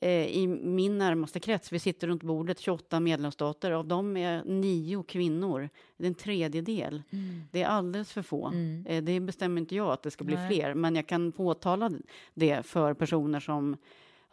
[0.00, 1.72] eh, i min närmaste krets.
[1.72, 3.70] Vi sitter runt bordet, 28 medlemsstater.
[3.70, 5.68] Av dem är nio kvinnor.
[5.96, 7.02] Det är en tredjedel.
[7.10, 7.42] Mm.
[7.52, 8.46] Det är alldeles för få.
[8.46, 8.86] Mm.
[8.88, 10.48] Eh, det bestämmer inte jag att det ska bli Nej.
[10.48, 11.90] fler, men jag kan påtala
[12.34, 13.76] det för personer som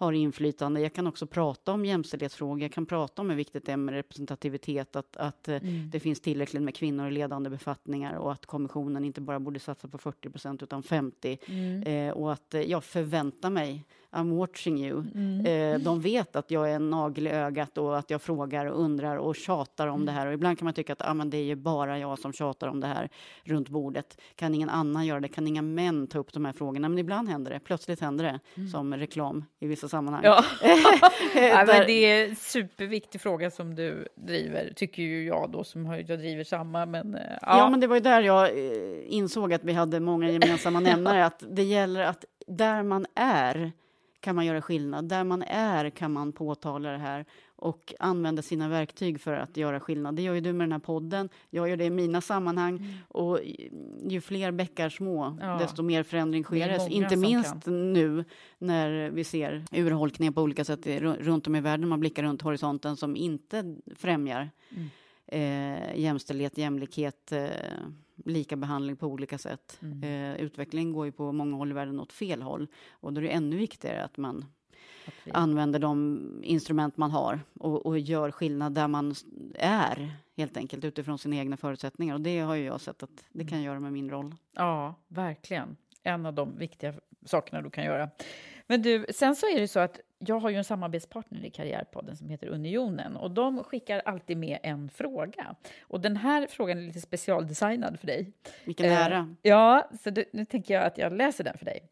[0.06, 0.82] har inflytande.
[0.82, 2.62] Jag kan också prata om jämställdhetsfrågor.
[2.62, 5.90] Jag kan prata om hur viktigt det är med representativitet, att, att eh, mm.
[5.90, 9.88] det finns tillräckligt med kvinnor i ledande befattningar och att kommissionen inte bara borde satsa
[9.88, 11.38] på 40 procent utan 50.
[11.46, 11.84] Mm.
[11.84, 15.04] Eh, och att eh, jag förväntar mig I'm watching you.
[15.16, 15.46] Mm.
[15.46, 18.80] Eh, de vet att jag är en nagel i ögat och att jag frågar och
[18.84, 20.06] undrar och tjatar om mm.
[20.06, 20.28] det här.
[20.28, 22.68] Och ibland kan man tycka att ah, men det är ju bara jag som tjatar
[22.68, 23.10] om det här
[23.44, 24.22] runt bordet.
[24.36, 25.28] Kan ingen annan göra det?
[25.28, 26.90] Kan inga män ta upp de här frågorna?
[26.90, 27.60] Men ibland händer det.
[27.60, 28.70] Plötsligt händer det mm.
[28.70, 30.22] som reklam i vissa sammanhang.
[30.24, 30.44] Ja.
[31.36, 35.86] ja, men det är en superviktig fråga som du driver, tycker ju jag då som
[35.86, 36.86] har, jag driver samma.
[36.86, 37.58] Men, eh, ja.
[37.58, 41.26] ja, men det var ju där jag eh, insåg att vi hade många gemensamma nämnare.
[41.32, 43.72] att det gäller att där man är
[44.22, 45.06] kan man göra skillnad.
[45.10, 49.80] Där man är kan man påtala det här och använda sina verktyg för att göra
[49.80, 50.16] skillnad.
[50.16, 52.78] Det gör ju du med den här podden, jag gör det i mina sammanhang.
[52.78, 52.92] Mm.
[53.08, 53.40] Och
[54.08, 55.58] ju fler bäckar små, ja.
[55.58, 56.92] desto mer förändring sker.
[56.92, 57.94] Inte minst kan.
[57.94, 58.26] nu
[58.58, 61.90] när vi ser urholkningar på olika sätt runt om i världen.
[61.90, 64.90] Man blickar runt horisonten som inte främjar mm.
[65.32, 67.50] Eh, jämställdhet, jämlikhet, eh,
[68.26, 69.80] lika behandling på olika sätt.
[69.82, 70.04] Mm.
[70.04, 73.24] Eh, utvecklingen går ju på många håll i världen åt fel håll och då är
[73.24, 74.46] det ännu viktigare att man
[75.06, 79.16] att använder de instrument man har och, och, gör skillnad där man
[79.56, 82.14] är helt enkelt utifrån sina egna förutsättningar.
[82.14, 84.36] Och det har ju jag sett att det kan jag göra med min roll.
[84.56, 85.76] Ja, verkligen.
[86.04, 86.94] En av de viktiga
[87.26, 88.10] sakerna du kan göra.
[88.68, 92.18] Men du, sen så är det så att jag har ju en samarbetspartner i Karriärpodden
[92.18, 95.56] som heter Unionen och de skickar alltid med en fråga.
[95.82, 98.34] Och den här frågan är lite specialdesignad för dig.
[98.66, 99.36] Vilken eh, ära!
[99.42, 101.90] ja, så du, nu tänker jag att jag läser den för dig.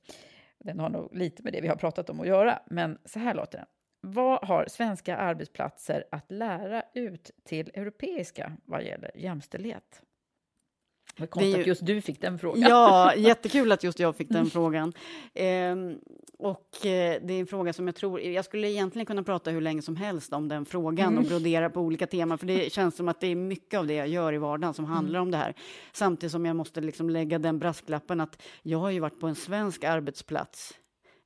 [0.57, 3.34] Den har nog lite med det vi har pratat om att göra, men så här
[3.34, 3.67] låter den.
[4.01, 10.03] Vad har svenska arbetsplatser att lära ut till europeiska vad gäller jämställdhet?
[11.20, 12.70] Vad konstigt att just du fick den frågan.
[12.70, 14.93] Ja, jättekul att just jag fick den frågan.
[15.34, 15.97] Ehm,
[16.38, 18.22] och eh, det är en fråga som jag tror...
[18.22, 21.24] Jag skulle egentligen kunna prata hur länge som helst om den frågan mm.
[21.24, 23.93] och brodera på olika teman, för det känns som att det är mycket av det
[23.93, 25.28] jag gör i vardagen som handlar mm.
[25.28, 25.53] om det här.
[25.93, 29.36] Samtidigt som jag måste liksom lägga den brasklappen att jag har ju varit på en
[29.36, 30.74] svensk arbetsplats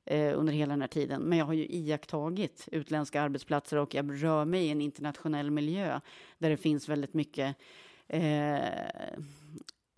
[0.06, 4.24] eh, under hela den här tiden, men jag har ju iakttagit utländska arbetsplatser och jag
[4.24, 6.00] rör mig i en internationell miljö
[6.38, 7.56] där det finns väldigt mycket
[8.08, 8.58] eh,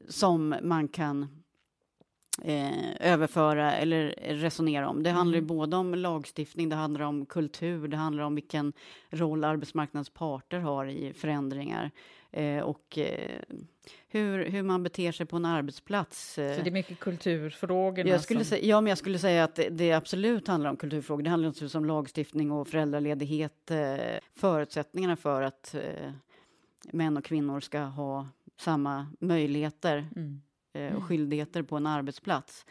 [0.08, 1.28] som man kan
[2.42, 5.02] eh, överföra eller resonera om.
[5.02, 5.46] Det handlar mm.
[5.46, 8.72] både om lagstiftning, det handlar om kultur, det handlar om vilken
[9.10, 11.90] roll arbetsmarknadens parter har i förändringar
[12.30, 13.40] eh, och eh,
[14.08, 16.38] hur, hur man beter sig på en arbetsplats.
[16.38, 16.56] Eh.
[16.56, 18.06] Så det är mycket kulturfrågor?
[18.06, 21.22] Jag skulle säga, ja, men jag skulle säga att det, det, absolut handlar om kulturfrågor.
[21.22, 23.96] Det handlar naturligtvis om lagstiftning och föräldraledighet, eh,
[24.34, 26.12] förutsättningarna för att eh,
[26.92, 28.26] män och kvinnor ska ha
[28.60, 30.42] samma möjligheter mm.
[30.72, 32.66] eh, och skyldigheter på en arbetsplats.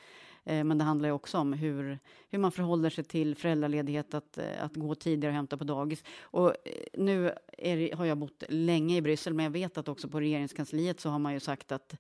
[0.46, 4.64] Eh, men det handlar också om hur, hur man förhåller sig till föräldraledighet, att, eh,
[4.64, 6.04] att gå tidigare och hämta på dagis.
[6.22, 6.56] Och eh,
[6.94, 11.00] nu är, har jag bott länge i Bryssel, men jag vet att också på regeringskansliet
[11.00, 11.96] så har man ju sagt att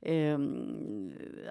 [0.00, 0.38] eh,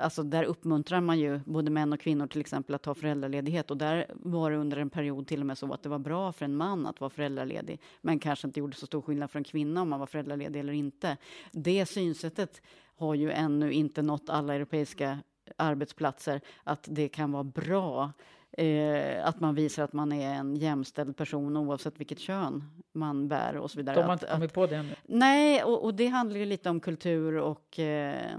[0.01, 3.77] alltså där uppmuntrar man ju både män och kvinnor till exempel att ta föräldraledighet och
[3.77, 6.45] där var det under en period till och med så att det var bra för
[6.45, 9.81] en man att vara föräldraledig, men kanske inte gjorde så stor skillnad för en kvinna
[9.81, 11.17] om man var föräldraledig eller inte.
[11.51, 12.61] Det synsättet
[12.95, 15.19] har ju ännu inte nått alla europeiska
[15.57, 18.11] arbetsplatser att det kan vara bra
[18.51, 23.57] eh, att man visar att man är en jämställd person oavsett vilket kön man bär
[23.57, 23.95] och så vidare.
[23.95, 24.95] De har inte kommit på det ännu?
[25.05, 28.37] Nej, och, och, det handlar ju lite om kultur och eh,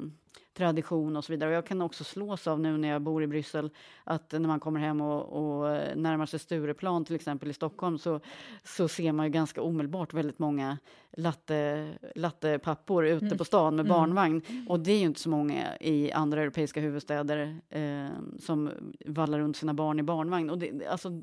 [0.60, 1.50] tradition och så vidare.
[1.50, 3.70] Och jag kan också slås av nu när jag bor i Bryssel
[4.04, 5.62] att när man kommer hem och, och
[5.96, 8.20] närmar sig Stureplan till exempel i Stockholm så,
[8.64, 10.78] så ser man ju ganska omedelbart väldigt många
[11.16, 13.38] latte, lattepappor ute mm.
[13.38, 13.96] på stan med mm.
[13.96, 14.42] barnvagn.
[14.68, 18.08] Och det är ju inte så många i andra europeiska huvudstäder eh,
[18.38, 18.70] som
[19.06, 20.50] vallar runt sina barn i barnvagn.
[20.50, 21.22] Och det, alltså,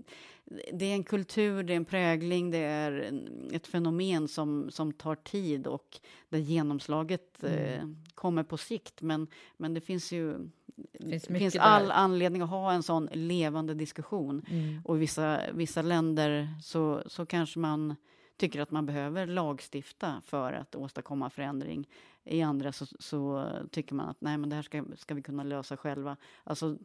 [0.73, 3.21] det är en kultur, det är en prägling, det är
[3.51, 7.57] ett fenomen som, som tar tid och där genomslaget mm.
[7.57, 7.83] eh,
[8.15, 9.01] kommer på sikt.
[9.01, 9.27] Men,
[9.57, 10.49] men det finns ju
[10.91, 14.45] det finns, finns all anledning att ha en sån levande diskussion.
[14.49, 14.81] Mm.
[14.85, 17.95] Och i vissa, vissa länder så, så kanske man
[18.37, 21.87] tycker att man behöver lagstifta för att åstadkomma förändring.
[22.23, 25.43] I andra så, så tycker man att nej, men det här ska, ska vi kunna
[25.43, 26.17] lösa själva.
[26.43, 26.77] Alltså,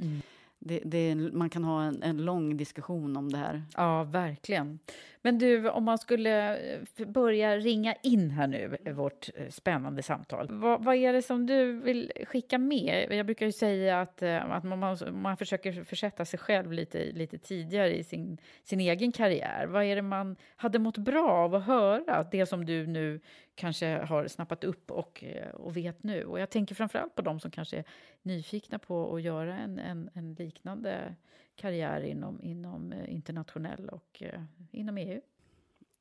[0.00, 0.22] mm
[0.64, 3.62] det, det, man kan ha en, en, lång diskussion om det här.
[3.76, 4.78] Ja, verkligen.
[5.24, 10.02] Men du, om man skulle eh, börja ringa in här nu, eh, vårt eh, spännande
[10.02, 10.46] samtal.
[10.50, 13.06] Vad, vad är det som du vill skicka med?
[13.10, 17.96] Jag brukar ju säga att, att man, man försöker försätta sig själv lite, lite tidigare
[17.96, 19.66] i sin, sin egen karriär.
[19.66, 22.26] Vad är det man hade mått bra av att höra?
[22.30, 23.20] Det som du nu
[23.54, 26.24] kanske har snappat upp och, och vet nu.
[26.24, 27.84] Och jag tänker framförallt på de som kanske är
[28.22, 31.14] nyfikna på att göra en, en, en liknande
[31.56, 35.20] karriär inom, inom internationell och uh, inom EU.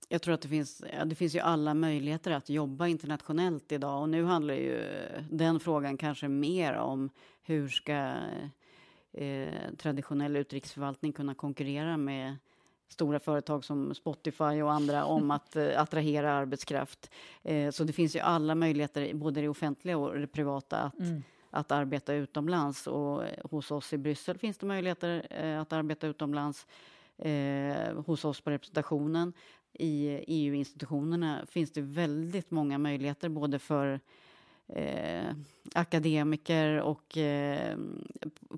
[0.10, 4.10] Jag tror att det finns, det finns ju alla möjligheter att jobba internationellt idag och
[4.10, 4.84] nu handlar ju
[5.30, 7.10] den frågan kanske mer om
[7.44, 8.14] hur ska
[9.14, 12.38] eh, traditionell utrikesförvaltning kunna konkurrera med
[12.88, 17.12] stora företag som Spotify och andra om att eh, attrahera arbetskraft.
[17.44, 21.24] Eh, så det finns ju alla möjligheter, både det offentliga och det privata, att, mm
[21.52, 22.88] att arbeta utomlands.
[22.88, 26.68] Och eh, hos oss i Bryssel finns det möjligheter eh, att arbeta utomlands.
[27.18, 29.34] Eh, hos oss på representationen
[29.74, 34.00] i EU-institutionerna finns det väldigt många möjligheter både för
[34.68, 35.36] eh,
[35.74, 37.78] akademiker och eh,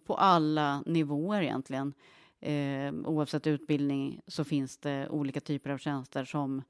[0.06, 1.94] på alla nivåer egentligen.
[2.40, 6.62] Eh, oavsett utbildning så finns det olika typer av tjänster som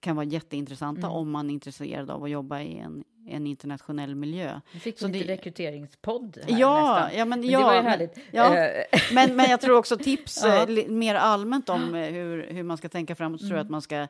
[0.00, 1.12] kan vara jätteintressanta mm.
[1.12, 4.60] om man är intresserad av att jobba i en en internationell miljö.
[4.72, 5.32] Nu fick vi lite det...
[5.32, 7.18] rekryteringspodd här ja, nästan.
[7.18, 8.18] Ja, men, men ja, det var ju härligt.
[8.30, 8.84] Ja, eh.
[9.12, 10.68] men, men jag tror också tips ja.
[10.68, 13.40] eh, mer allmänt om eh, hur, hur man ska tänka framåt.
[13.40, 13.50] Så mm.
[13.50, 13.66] tror jag mm.
[13.66, 14.08] att man ska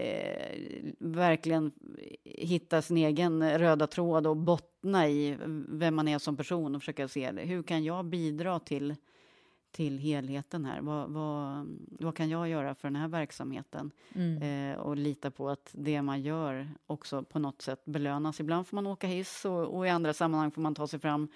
[0.00, 1.72] eh, verkligen
[2.24, 5.36] hitta sin egen röda tråd och bottna i
[5.68, 8.94] vem man är som person och försöka se hur kan jag bidra till
[9.74, 10.80] till helheten här.
[10.80, 11.66] Vad, vad,
[12.00, 13.90] vad kan jag göra för den här verksamheten?
[14.14, 14.42] Mm.
[14.72, 18.40] Eh, och lita på att det man gör också på något sätt belönas.
[18.40, 21.28] Ibland får man åka hiss och, och, i andra sammanhang får man ta sig fram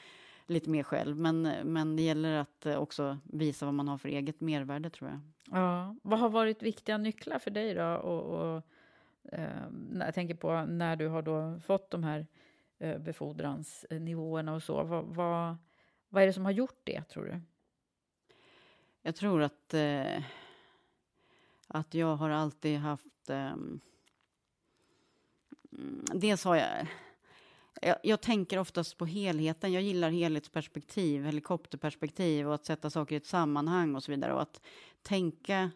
[0.47, 1.17] lite mer själv.
[1.17, 5.11] Men, men det gäller att eh, också visa vad man har för eget mervärde, tror
[5.11, 5.21] jag.
[5.61, 5.97] Ja.
[6.03, 7.95] Vad har varit viktiga nycklar för dig då?
[7.95, 8.63] Och, och
[9.33, 9.67] eh,
[10.01, 12.27] jag tänker på när du har då fått de här
[12.79, 14.83] eh, befordransnivåerna och så.
[14.83, 15.57] Vad, vad,
[16.09, 17.41] vad är det som har gjort det, tror du?
[19.09, 20.23] Jag tror att, eh,
[21.69, 23.31] att jag har alltid haft...
[23.31, 23.57] Eh,
[26.15, 26.87] dels har jag,
[27.83, 27.97] jag...
[28.03, 29.73] Jag tänker oftast på helheten.
[29.73, 34.33] Jag gillar helhetsperspektiv, helikopterperspektiv och att sätta saker i ett sammanhang och så vidare.
[34.33, 34.61] Och att
[35.03, 35.71] tänka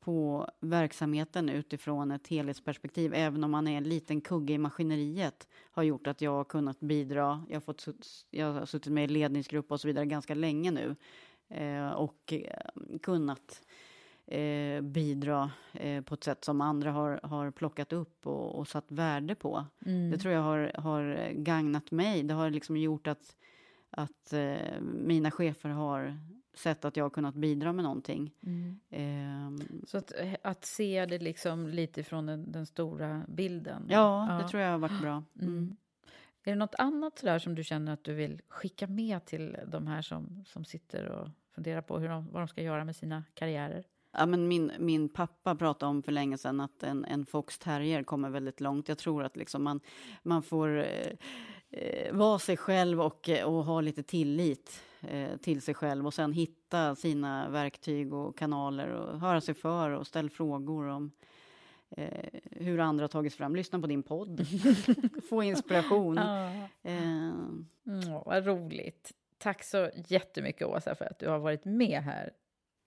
[0.00, 5.82] på verksamheten utifrån ett helhetsperspektiv, även om man är en liten kugge i maskineriet, har
[5.82, 7.44] gjort att jag har kunnat bidra.
[7.48, 7.86] Jag har, fått,
[8.30, 10.96] jag har suttit med i ledningsgrupp och så vidare ganska länge nu
[11.96, 13.62] och eh, kunnat
[14.26, 18.92] eh, bidra eh, på ett sätt som andra har, har plockat upp och, och satt
[18.92, 19.64] värde på.
[19.86, 20.10] Mm.
[20.10, 22.22] Det tror jag har, har gagnat mig.
[22.22, 23.36] Det har liksom gjort att
[23.96, 26.18] att eh, mina chefer har
[26.54, 28.34] sett att jag har kunnat bidra med någonting.
[28.46, 28.80] Mm.
[28.90, 33.86] Eh, så att, eh, att, se det liksom lite från den, den stora bilden?
[33.88, 35.22] Ja, ja, det tror jag har varit bra.
[35.40, 35.76] Mm.
[36.44, 39.86] Är det något annat sådär som du känner att du vill skicka med till de
[39.86, 43.24] här som, som sitter och funderar på hur de, vad de ska göra med sina
[43.34, 43.84] karriärer?
[44.12, 48.02] Ja, men min, min pappa pratade om för länge sedan att en, en fox terrier
[48.02, 48.88] kommer väldigt långt.
[48.88, 49.80] Jag tror att liksom man,
[50.22, 51.12] man får eh,
[51.70, 56.14] eh, vara sig själv och, eh, och ha lite tillit eh, till sig själv och
[56.14, 61.10] sen hitta sina verktyg och kanaler och höra sig för och ställa frågor om
[61.96, 63.56] eh, hur andra har tagits fram.
[63.56, 64.46] Lyssna på din podd.
[65.28, 66.16] Få inspiration.
[66.16, 66.50] Ja.
[66.82, 67.02] Eh.
[67.02, 67.66] Mm,
[68.24, 69.12] vad roligt.
[69.38, 72.32] Tack så jättemycket, Åsa, för att du har varit med här.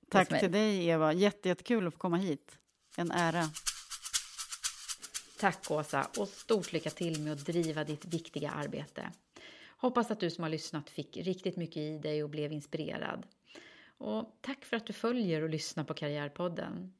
[0.10, 1.14] Tack till dig, Eva.
[1.14, 2.60] Jätte, jättekul att få komma hit.
[2.98, 3.44] En ära.
[5.40, 9.12] Tack, Åsa, och stort lycka till med att driva ditt viktiga arbete.
[9.78, 13.28] Hoppas att du som har lyssnat fick riktigt mycket i dig och blev inspirerad.
[13.98, 16.94] Och tack för att du följer och lyssnar på Karriärpodden.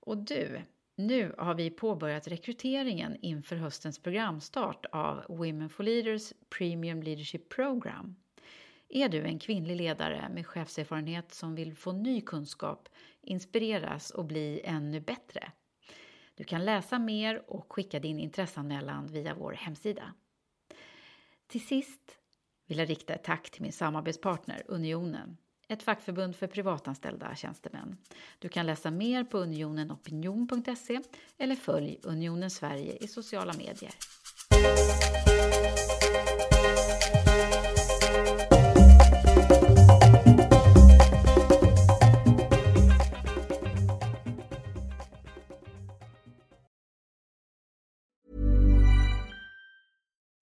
[0.00, 0.60] Och du,
[0.94, 8.16] nu har vi påbörjat rekryteringen inför höstens programstart av Women for Leaders Premium Leadership Program.
[8.88, 12.88] Är du en kvinnlig ledare med chefserfarenhet som vill få ny kunskap,
[13.20, 15.52] inspireras och bli ännu bättre?
[16.34, 20.14] Du kan läsa mer och skicka din intresseanmälan via vår hemsida.
[21.46, 22.18] Till sist
[22.66, 25.36] vill jag rikta ett tack till min samarbetspartner Unionen,
[25.72, 27.96] ett fackförbund för privatanställda tjänstemän.
[28.38, 31.00] Du kan läsa mer på unionenopinion.se
[31.38, 33.92] eller följ Unionen Sverige i sociala medier.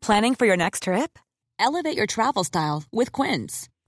[0.06, 1.18] Planning for your next trip?
[1.58, 3.68] Elevate your travel style with Quince.